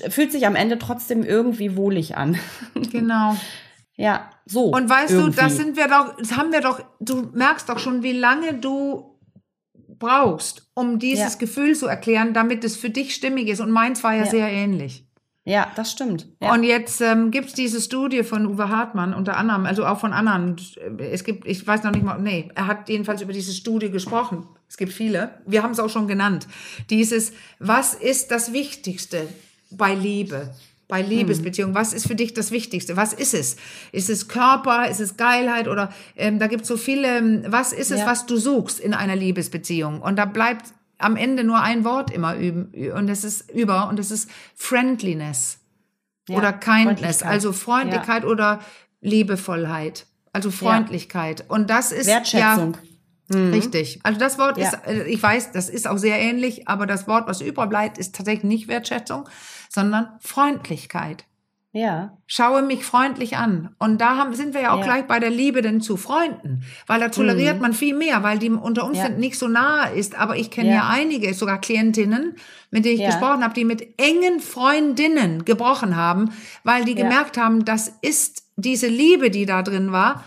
[0.09, 2.37] fühlt sich am Ende trotzdem irgendwie wohlig an.
[2.91, 3.37] Genau.
[3.95, 4.65] ja, so.
[4.65, 5.35] Und weißt irgendwie.
[5.35, 8.55] du, das sind wir doch, das haben wir doch, du merkst doch schon, wie lange
[8.55, 9.08] du
[9.99, 11.39] brauchst, um dieses Ja.
[11.39, 13.59] Gefühl zu erklären, damit es für dich stimmig ist.
[13.59, 14.29] Und meins war ja, Ja.
[14.29, 15.05] sehr ähnlich.
[15.45, 16.27] Ja, das stimmt.
[16.41, 16.53] Ja.
[16.53, 20.57] Und jetzt ähm, gibt's diese Studie von Uwe Hartmann unter anderem, also auch von anderen.
[20.99, 24.45] Es gibt, ich weiß noch nicht mal, nee, er hat jedenfalls über diese Studie gesprochen.
[24.67, 25.41] Es gibt viele.
[25.47, 26.47] Wir haben es auch schon genannt.
[26.91, 29.27] Dieses, was ist das Wichtigste
[29.71, 30.53] bei Liebe?
[30.89, 32.97] Bei Liebesbeziehungen, was ist für dich das Wichtigste?
[32.97, 33.57] Was ist es?
[33.91, 34.89] Ist es Körper?
[34.89, 35.67] Ist es Geilheit?
[35.67, 38.07] Oder ähm, da gibt es so viele, ähm, was ist es, Ja.
[38.07, 40.01] was du suchst in einer Liebesbeziehung?
[40.01, 40.65] Und da bleibt
[40.97, 42.73] am Ende nur ein Wort immer üben.
[42.91, 45.59] Und das ist über, und das ist Friendliness
[46.27, 46.83] Ja, oder Kindness,
[47.19, 47.29] Freundlichkeit.
[47.31, 48.59] also Freundlichkeit oder
[48.99, 51.45] Liebevollheit, also Freundlichkeit.
[51.49, 52.77] Und das ist Wertschätzung.
[53.31, 53.99] ja richtig.
[54.01, 54.69] Also das Wort Ja.
[54.69, 58.15] ist, äh, ich weiß, das ist auch sehr ähnlich, aber das Wort, was überbleibt, ist
[58.15, 59.29] tatsächlich nicht Wertschätzung,
[59.69, 61.23] sondern Freundlichkeit.
[61.71, 62.17] Ja.
[62.25, 63.75] Schaue mich freundlich an.
[63.77, 64.85] Und da haben, sind wir ja auch Ja.
[64.85, 66.63] gleich bei der Liebe denn zu Freunden.
[66.87, 70.19] Weil da toleriert man viel mehr, weil die unter Umständen nicht so nahe ist.
[70.19, 70.75] Aber ich kenne ja.
[70.77, 70.87] Ja.
[70.89, 72.35] einige, sogar Klientinnen,
[72.71, 73.11] mit denen ich Ja.
[73.11, 76.31] gesprochen habe, die mit engen Freundinnen gebrochen haben,
[76.63, 77.03] weil die Ja.
[77.03, 80.23] gemerkt haben, das ist diese Liebe, die da drin war,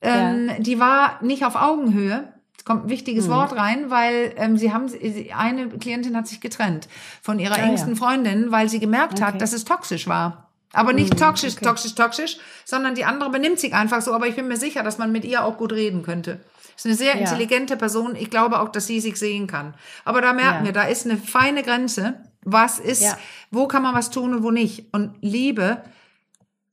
[0.00, 2.32] ähm, die war nicht auf Augenhöhe.
[2.66, 4.86] Kommt ein wichtiges Wort rein, weil ähm, sie haben
[5.34, 6.88] eine Klientin hat sich getrennt
[7.22, 7.96] von ihrer Ah, engsten ja.
[7.96, 9.38] Freundin, weil sie gemerkt hat, Okay.
[9.38, 10.50] dass es toxisch war.
[10.72, 14.12] Aber nicht toxisch, toxisch, toxisch, sondern die andere benimmt sich einfach so.
[14.12, 16.40] Aber ich bin mir sicher, dass man mit ihr auch gut reden könnte.
[16.76, 17.20] Ist eine sehr Ja.
[17.20, 18.16] intelligente Person.
[18.16, 19.74] Ich glaube auch, dass sie sich sehen kann.
[20.04, 20.64] Aber da merken Ja.
[20.66, 22.14] wir, da ist eine feine Grenze.
[22.42, 23.16] Was ist, Ja.
[23.52, 24.92] wo kann man was tun und wo nicht?
[24.92, 25.82] Und Liebe,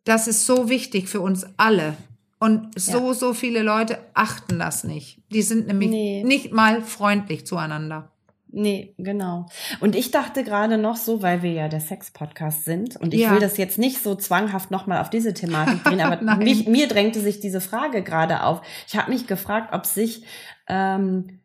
[0.06, 1.96] das ist so wichtig für uns alle.
[2.44, 5.20] Und so, so viele Leute achten das nicht.
[5.32, 6.24] Die sind nämlich Nee.
[6.26, 8.12] nicht mal freundlich zueinander.
[8.56, 9.48] Nee, genau.
[9.80, 13.32] Und ich dachte gerade noch so, weil wir ja der Sex-Podcast sind und ich Ja.
[13.32, 17.20] will das jetzt nicht so zwanghaft nochmal auf diese Thematik drehen, aber mich, mir drängte
[17.22, 18.62] sich diese Frage gerade auf.
[18.88, 20.24] Ich habe mich gefragt, ob sich
[20.68, 21.40] ähm,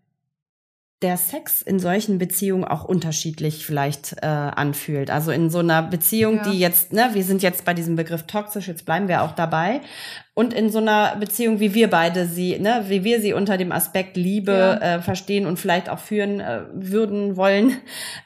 [1.00, 5.10] der Sex in solchen Beziehungen auch unterschiedlich vielleicht äh, anfühlt.
[5.12, 6.50] Also in so einer Beziehung, Ja.
[6.50, 9.80] die jetzt, ne, wir sind jetzt bei diesem Begriff toxisch, jetzt bleiben wir auch dabei.
[10.34, 13.70] Und in so einer Beziehung, wie wir beide sie, ne, wie wir sie unter dem
[13.70, 14.96] Aspekt Liebe Ja.
[14.96, 17.76] äh, verstehen und vielleicht auch führen äh, würden wollen,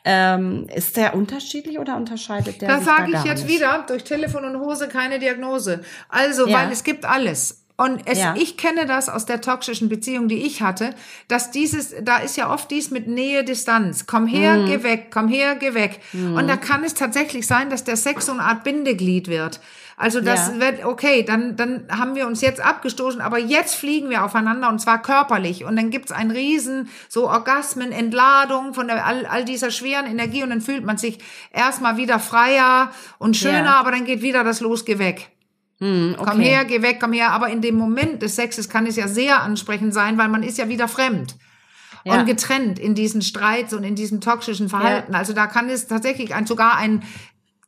[0.04, 3.54] ähm, ist der unterschiedlich oder unterscheidet der Da sich sage ich jetzt nicht?
[3.56, 5.82] wieder, durch Telefon und Hose keine Diagnose.
[6.08, 6.58] Also, Ja.
[6.58, 7.61] weil es gibt alles.
[7.76, 8.34] Und es, Ja.
[8.36, 10.94] ich kenne das aus der toxischen Beziehung, die ich hatte,
[11.28, 14.06] dass dieses, da ist ja oft dies mit Nähe, Distanz.
[14.06, 14.66] Komm her, Mhm.
[14.66, 16.00] geh weg, komm her, geh weg.
[16.12, 19.58] Und da kann es tatsächlich sein, dass der Sex so eine Art Bindeglied wird.
[19.96, 20.60] Also das Ja.
[20.60, 24.80] wird, okay, dann, dann haben wir uns jetzt abgestoßen, aber jetzt fliegen wir aufeinander und
[24.80, 25.64] zwar körperlich.
[25.64, 30.42] Und dann gibt's einen riesen, so Orgasmen, Entladung von der, all, all dieser schweren Energie
[30.42, 31.18] und dann fühlt man sich
[31.52, 33.74] erstmal wieder freier und schöner, Ja.
[33.76, 35.30] aber dann geht wieder das Los, geh weg.
[35.82, 36.30] Hm, okay.
[36.30, 37.32] Komm her, geh weg, komm her.
[37.32, 40.56] Aber in dem Moment des Sexes kann es ja sehr ansprechend sein, weil man ist
[40.56, 41.34] ja wieder fremd.
[42.04, 42.14] Ja.
[42.20, 45.14] Und getrennt in diesen Streits und in diesem toxischen Verhalten.
[45.14, 47.02] Also da kann es tatsächlich ein, sogar ein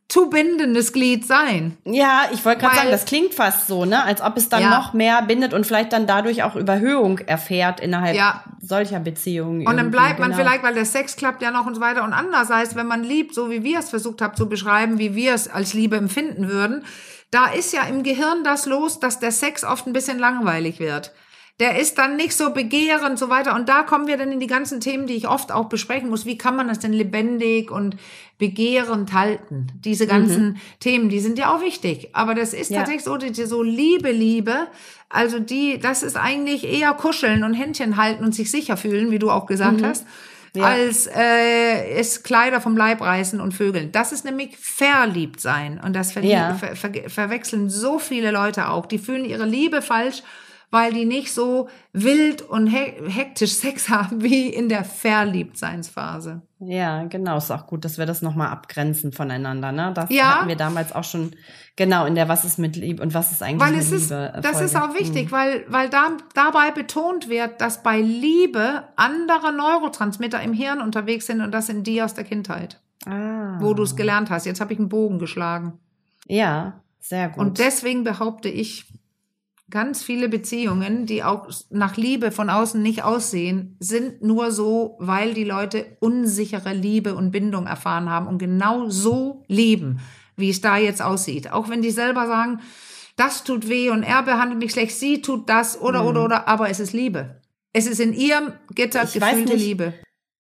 [0.08, 1.76] zu bindendes Glied sein.
[1.84, 4.04] Ja, ich wollte gerade sagen, das klingt fast so, ne?
[4.04, 4.70] Als ob es dann Ja.
[4.70, 8.44] noch mehr bindet und vielleicht dann dadurch auch Überhöhung erfährt innerhalb Ja.
[8.60, 9.66] solcher Beziehungen.
[9.66, 10.42] Und dann bleibt man genau.
[10.42, 12.04] vielleicht, weil der Sex klappt ja noch und so weiter.
[12.04, 15.34] Und andererseits, wenn man liebt, so wie wir es versucht haben zu beschreiben, wie wir
[15.34, 16.84] es als Liebe empfinden würden,
[17.35, 21.12] da ist ja im Gehirn das los, dass der Sex oft ein bisschen langweilig wird.
[21.61, 23.55] Der ist dann nicht so begehrend so weiter.
[23.55, 26.26] Und da kommen wir dann in die ganzen Themen, die ich oft auch besprechen muss.
[26.26, 27.97] Wie kann man das denn lebendig und
[28.39, 29.68] begehrend halten?
[29.85, 32.09] Diese ganzen Themen, die sind ja auch wichtig.
[32.12, 32.78] Aber das ist Ja.
[32.78, 34.66] tatsächlich so, die, die so Liebe, Liebe.
[35.09, 39.20] Also die, das ist eigentlich eher kuscheln und Händchen halten und sich sicher fühlen, wie
[39.20, 40.07] du auch gesagt hast,
[40.57, 40.64] Ja.
[40.64, 43.90] als äh, es Kleider vom Leib reißen und Vögeln.
[43.92, 45.80] Das ist nämlich verliebt sein.
[45.84, 46.55] Und das verlie- Ja.
[46.55, 48.86] ver ver verwechseln so viele Leute auch.
[48.86, 50.22] Die fühlen ihre Liebe falsch,
[50.74, 56.42] weil die nicht so wild und he hektisch Sex haben wie in der Verliebtseinsphase.
[56.58, 57.36] Ja, genau.
[57.36, 59.92] Ist auch gut, dass wir das nochmal abgrenzen voneinander, ne?
[59.94, 60.36] Das Ja.
[60.38, 61.32] hatten wir damals auch schon,
[61.76, 64.10] genau, in der Was ist mit Liebe und was ist eigentlich Weil mit es ist,
[64.10, 64.32] Liebe?
[64.34, 69.52] äh, das ist auch wichtig, weil, weil da, dabei betont wird, dass bei Liebe andere
[69.52, 73.58] Neurotransmitter im Hirn unterwegs sind und das sind die aus der Kindheit, Ah.
[73.60, 74.46] wo du es gelernt hast.
[74.46, 75.74] Jetzt habe ich einen Bogen geschlagen.
[76.26, 77.38] Ja, sehr gut.
[77.38, 78.86] Und deswegen behaupte ich,
[79.74, 85.34] ganz viele Beziehungen, die auch nach Liebe von außen nicht aussehen, sind nur so, weil
[85.34, 89.98] die Leute unsichere Liebe und Bindung erfahren haben und genau so leben,
[90.36, 91.50] wie es da jetzt aussieht.
[91.50, 92.60] Auch wenn die selber sagen,
[93.16, 96.70] das tut weh und er behandelt mich schlecht, sie tut das oder oder oder, aber
[96.70, 97.42] es ist Liebe.
[97.72, 99.94] Es ist in ihrem Gitter Ich gefühlte nicht, Liebe.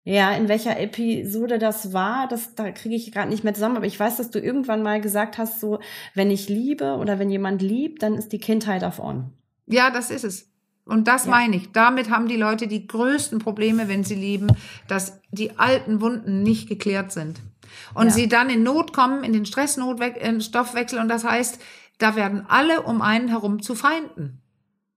[0.06, 3.86] Ja, in welcher Episode das war, das da kriege ich gerade nicht mehr zusammen, aber
[3.86, 5.80] ich weiß, dass du irgendwann mal gesagt hast, so
[6.14, 9.32] wenn ich liebe oder wenn jemand liebt, dann ist die Kindheit auf on.
[9.66, 10.50] Ja, das ist es.
[10.86, 11.32] Und das Ja.
[11.32, 11.72] meine ich.
[11.72, 14.48] Damit haben die Leute die größten Probleme, wenn sie lieben,
[14.90, 17.40] dass die alten Wunden nicht geklärt sind.
[17.94, 18.12] Und Ja.
[18.12, 21.00] sie dann in Not kommen, in den Stressstoffwechsel.
[21.00, 21.60] Und das heißt,
[21.98, 24.42] da werden alle um einen herum zu Feinden.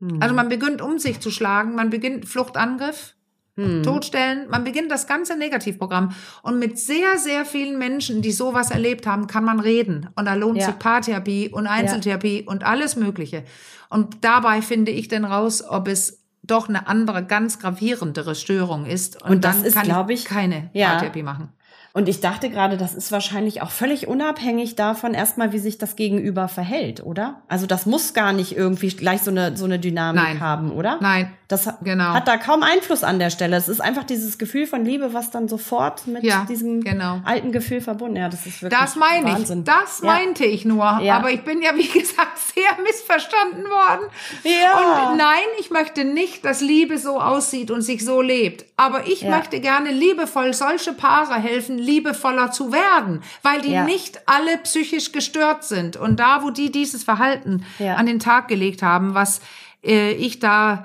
[0.00, 0.20] Hm.
[0.20, 3.14] Also man beginnt um sich zu schlagen, man beginnt Fluchtangriff,
[3.56, 3.82] Hm.
[3.82, 6.12] Todstellen, man beginnt das ganze Negativprogramm.
[6.42, 10.08] Und mit sehr, sehr vielen Menschen, die sowas erlebt haben, kann man reden.
[10.14, 10.66] Und da lohnt Ja.
[10.66, 13.44] sich Paartherapie und Einzeltherapie und alles Mögliche.
[13.88, 19.22] Und dabei finde ich dann raus, ob es doch eine andere, ganz gravierendere Störung ist.
[19.22, 20.90] Und, Und das dann ist, kann glaub ich, keine ja.
[20.90, 21.48] Paartherapie machen.
[21.96, 25.96] Und ich dachte gerade, das ist wahrscheinlich auch völlig unabhängig davon, erstmal, wie sich das
[25.96, 27.40] Gegenüber verhält, oder?
[27.48, 30.40] Also das muss gar nicht irgendwie gleich so eine, so eine Dynamik Nein.
[30.40, 30.98] haben, oder?
[31.00, 32.12] Nein, Das Genau.
[32.12, 33.56] hat da kaum Einfluss an der Stelle.
[33.56, 37.20] Es ist einfach dieses Gefühl von Liebe, was dann sofort mit Ja, diesem genau.
[37.24, 38.16] alten Gefühl verbunden.
[38.16, 39.60] Ja, das ist wirklich Das meine Wahnsinn.
[39.60, 39.64] ich.
[39.64, 40.06] Das Ja.
[40.06, 40.98] meinte ich nur.
[41.02, 41.16] Ja.
[41.16, 44.06] Aber ich bin ja, wie gesagt, sehr missverstanden worden.
[44.42, 45.08] Ja.
[45.10, 48.64] Und nein, ich möchte nicht, dass Liebe so aussieht und sich so lebt.
[48.76, 53.84] Aber ich möchte gerne liebevoll solche Paare helfen, liebevoller zu werden, weil die Ja.
[53.84, 55.96] nicht alle psychisch gestört sind.
[55.96, 57.94] Und da, wo die dieses Verhalten Ja.
[57.94, 59.40] an den Tag gelegt haben, was
[59.82, 60.84] äh, ich da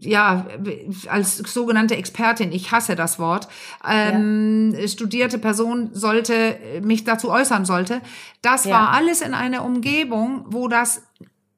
[0.00, 0.46] ja,
[1.08, 3.48] als sogenannte Expertin, ich hasse das Wort,
[3.88, 8.00] ähm, studierte Person sollte, äh, mich dazu äußern sollte.
[8.42, 8.72] Das Ja.
[8.72, 11.02] war alles in einer Umgebung, wo das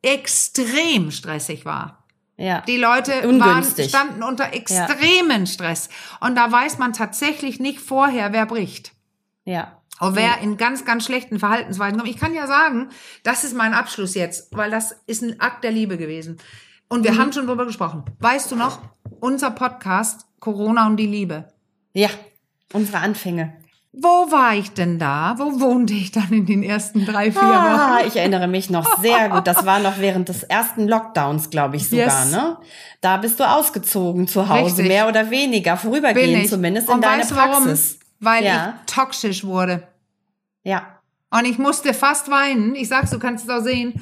[0.03, 2.04] extrem stressig war.
[2.37, 2.63] Ja.
[2.63, 5.89] Die Leute waren, standen unter extremen Stress.
[6.21, 8.93] Und da weiß man tatsächlich nicht vorher, wer bricht.
[9.45, 9.79] ja.
[10.01, 12.11] Und wer in ganz, ganz schlechten Verhaltensweisen kommt.
[12.11, 12.89] Ich kann ja sagen,
[13.23, 16.39] das ist mein Abschluss jetzt, weil das ist ein Akt der Liebe gewesen.
[16.89, 17.05] Und Mhm.
[17.05, 18.03] wir haben schon drüber gesprochen.
[18.19, 18.81] Weißt du noch,
[19.21, 21.53] unser Podcast Corona und die Liebe.
[21.93, 22.09] Ja.
[22.73, 23.57] Unsere Anfänge.
[23.97, 25.37] Wo war ich denn da?
[25.39, 28.09] Wo wohnte ich dann in den ersten drei, vier Ah, Wochen?
[28.09, 29.47] ich erinnere mich noch sehr gut.
[29.47, 32.33] Das war noch während des ersten Lockdowns, glaube ich sogar, Yes.
[32.33, 32.57] ne?
[33.01, 34.89] Da bist du ausgezogen zu Hause, Richtig.
[34.89, 37.65] mehr oder weniger, vorübergehend zumindest in deine weißt du warum?
[37.65, 37.99] Praxis.
[38.19, 38.75] Weil Ja.
[38.87, 39.87] ich toxisch wurde.
[40.65, 40.83] Ja.
[41.31, 42.75] Und ich musste fast weinen.
[42.75, 44.01] Ich sag's, du kannst es auch sehen.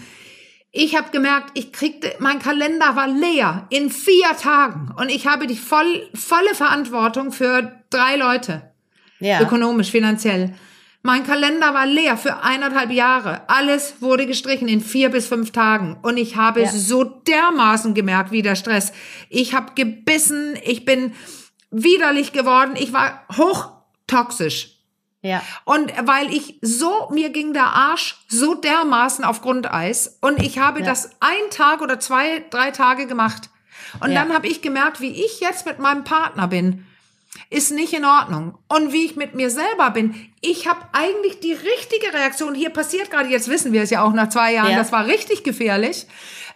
[0.71, 4.91] Ich habe gemerkt, ich kriegte, mein Kalender war leer in vier Tagen.
[4.97, 8.72] Und ich habe die voll, volle Verantwortung für drei Leute.
[9.23, 9.41] Ja.
[9.41, 10.55] Ökonomisch, finanziell.
[11.05, 13.43] Mein Kalender war leer für eineinhalb Jahre.
[13.49, 15.97] Alles wurde gestrichen in vier bis fünf Tagen.
[16.03, 16.71] Und ich habe Ja.
[16.71, 18.93] so dermaßen gemerkt, wie der Stress.
[19.29, 21.13] Ich habe gebissen, ich bin
[21.71, 24.77] widerlich geworden, ich war hochtoxisch.
[25.23, 25.41] Ja.
[25.65, 30.81] Und weil ich so, mir ging der Arsch so dermaßen auf Grundeis und ich habe
[30.81, 30.87] Ja.
[30.87, 33.49] das ein Tag oder zwei, drei Tage gemacht.
[34.01, 34.23] Und Ja.
[34.25, 36.87] dann habe ich gemerkt, wie ich jetzt mit meinem Partner bin,
[37.51, 38.59] ist nicht in Ordnung.
[38.69, 42.55] Und wie ich mit mir selber bin, ich habe eigentlich die richtige Reaktion.
[42.55, 44.79] Hier passiert gerade, jetzt wissen wir es ja auch nach zwei Jahren, Ja.
[44.79, 46.07] das war richtig gefährlich.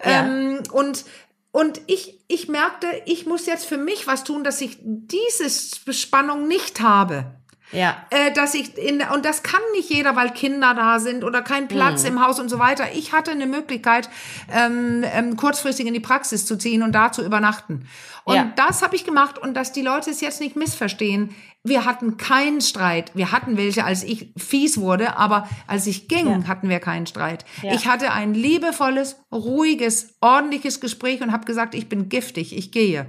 [0.04, 0.26] Ja.
[0.26, 1.04] Ähm, und
[1.52, 5.48] und ich, ich merkte, ich muss jetzt für mich was tun, dass ich diese
[5.94, 7.24] Spannung nicht habe
[7.72, 7.96] Ja.
[8.10, 11.66] äh, dass ich in und das kann nicht jeder, weil Kinder da sind oder kein
[11.66, 12.08] Platz Mhm.
[12.08, 12.84] im Haus und so weiter.
[12.92, 14.10] Ich hatte eine Möglichkeit,
[14.52, 17.88] ähm, ähm, kurzfristig in die Praxis zu ziehen und da zu übernachten.
[18.28, 18.52] Und Ja.
[18.56, 21.30] das habe ich gemacht und dass die Leute es jetzt nicht missverstehen.
[21.62, 23.12] Wir hatten keinen Streit.
[23.14, 26.48] Wir hatten welche, als ich fies wurde, aber als ich ging, Ja.
[26.48, 27.44] hatten wir keinen Streit.
[27.62, 27.72] Ja.
[27.72, 33.06] Ich hatte ein liebevolles, ruhiges, ordentliches Gespräch und habe gesagt, ich bin giftig, ich gehe.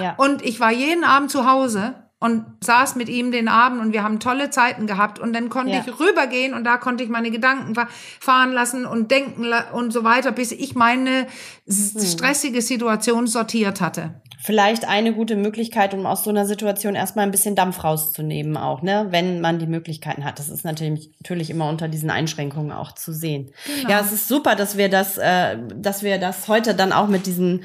[0.00, 0.14] Ja.
[0.16, 4.02] Und ich war jeden Abend zu Hause und saß mit ihm den Abend und wir
[4.02, 5.84] haben tolle Zeiten gehabt und dann konnte Ja.
[5.86, 7.88] ich rübergehen und da konnte ich meine Gedanken fa-
[8.18, 11.26] fahren lassen und denken und so weiter, bis ich meine
[11.68, 12.00] Hm.
[12.04, 14.20] stressige Situation sortiert hatte.
[14.40, 18.82] Vielleicht eine gute Möglichkeit, um aus so einer Situation erstmal ein bisschen Dampf rauszunehmen, auch,
[18.82, 20.38] ne, wenn man die Möglichkeiten hat.
[20.38, 23.50] Das ist natürlich, natürlich immer unter diesen Einschränkungen auch zu sehen.
[23.66, 23.90] Genau.
[23.90, 27.26] Ja, es ist super, dass wir das, äh, dass wir das heute dann auch mit
[27.26, 27.64] diesen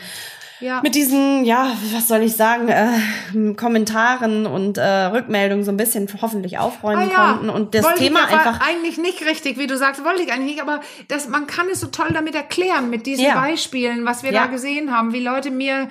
[0.63, 0.79] Ja.
[0.81, 6.07] mit diesen, ja, was soll ich sagen, äh, Kommentaren und äh, Rückmeldungen so ein bisschen
[6.21, 8.61] hoffentlich aufräumen konnten und das Ah wollte Thema einfach.
[8.65, 11.81] eigentlich nicht richtig, wie du sagst, wollte ich eigentlich nicht, aber das, man kann es
[11.81, 13.35] so toll damit erklären, mit diesen Ja.
[13.35, 14.43] Beispielen, was wir Ja.
[14.45, 15.89] da gesehen haben, wie Leute mir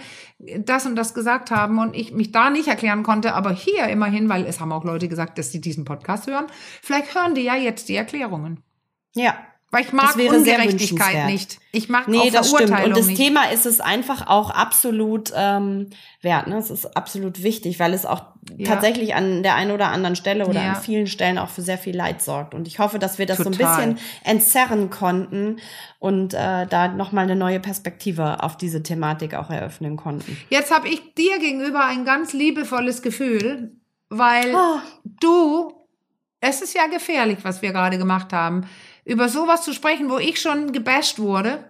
[0.59, 4.29] das und das gesagt haben und ich mich da nicht erklären konnte, aber hier immerhin,
[4.29, 6.47] weil es haben auch Leute gesagt, dass sie diesen Podcast hören,
[6.83, 8.63] vielleicht hören die ja jetzt die Erklärungen.
[9.15, 9.35] Ja,
[9.75, 11.59] Weil ich mag Das wäre Ungerechtigkeit nicht.
[11.73, 12.79] Ich mag Nee, auch das stimmt.
[12.85, 13.17] Und das nicht.
[13.19, 15.89] Thema ist es einfach auch absolut ähm,
[16.21, 16.47] wert.
[16.47, 16.59] Ne?
[16.59, 18.23] Es ist absolut wichtig, weil es auch
[18.59, 18.69] Ja.
[18.69, 20.73] tatsächlich an der einen oder anderen Stelle oder Ja.
[20.75, 22.53] an vielen Stellen auch für sehr viel Leid sorgt.
[22.55, 23.77] Und ich hoffe, dass wir das so ein Total.
[23.95, 25.57] bisschen entzerren konnten
[25.99, 30.37] und äh, da nochmal eine neue Perspektive auf diese Thematik auch eröffnen konnten.
[30.51, 33.73] Jetzt habe ich dir gegenüber ein ganz liebevolles Gefühl,
[34.11, 34.81] weil Oh.
[35.05, 35.73] du,
[36.41, 38.67] es ist ja gefährlich, was wir gerade gemacht haben,
[39.05, 41.65] über sowas zu sprechen, wo ich schon gebasht wurde,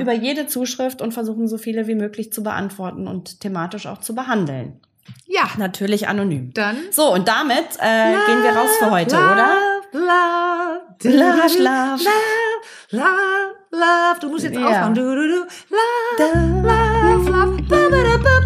[0.00, 4.14] über jede Zuschrift und versuchen so viele wie möglich zu beantworten und thematisch auch zu
[4.14, 4.80] behandeln.
[5.26, 5.42] Ja.
[5.56, 6.52] Natürlich anonym.
[6.54, 6.76] Dann.
[6.90, 9.56] So, und damit äh, gehen wir raus für heute, oder?
[9.92, 11.62] Love, Love, love, love.
[11.62, 12.04] love,
[12.90, 14.20] love, love.
[14.20, 14.66] Du musst jetzt Ja.
[14.66, 14.94] aufhören.
[14.94, 15.46] Du, du, du.
[16.18, 17.62] Love, love, love.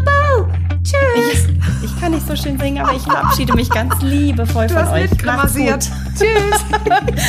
[0.05, 0.49] Ba.
[0.83, 1.47] Tschüss.
[1.83, 4.89] Ich, ich kann nicht so schön singen, aber ich verabschiede mich ganz liebevoll Du von
[4.89, 5.11] euch.
[5.25, 5.81] Macht's gut.
[6.19, 6.65] Tschüss.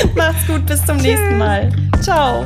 [0.15, 1.69] Macht's gut, bis zum nächsten Mal.
[2.01, 2.45] Ciao.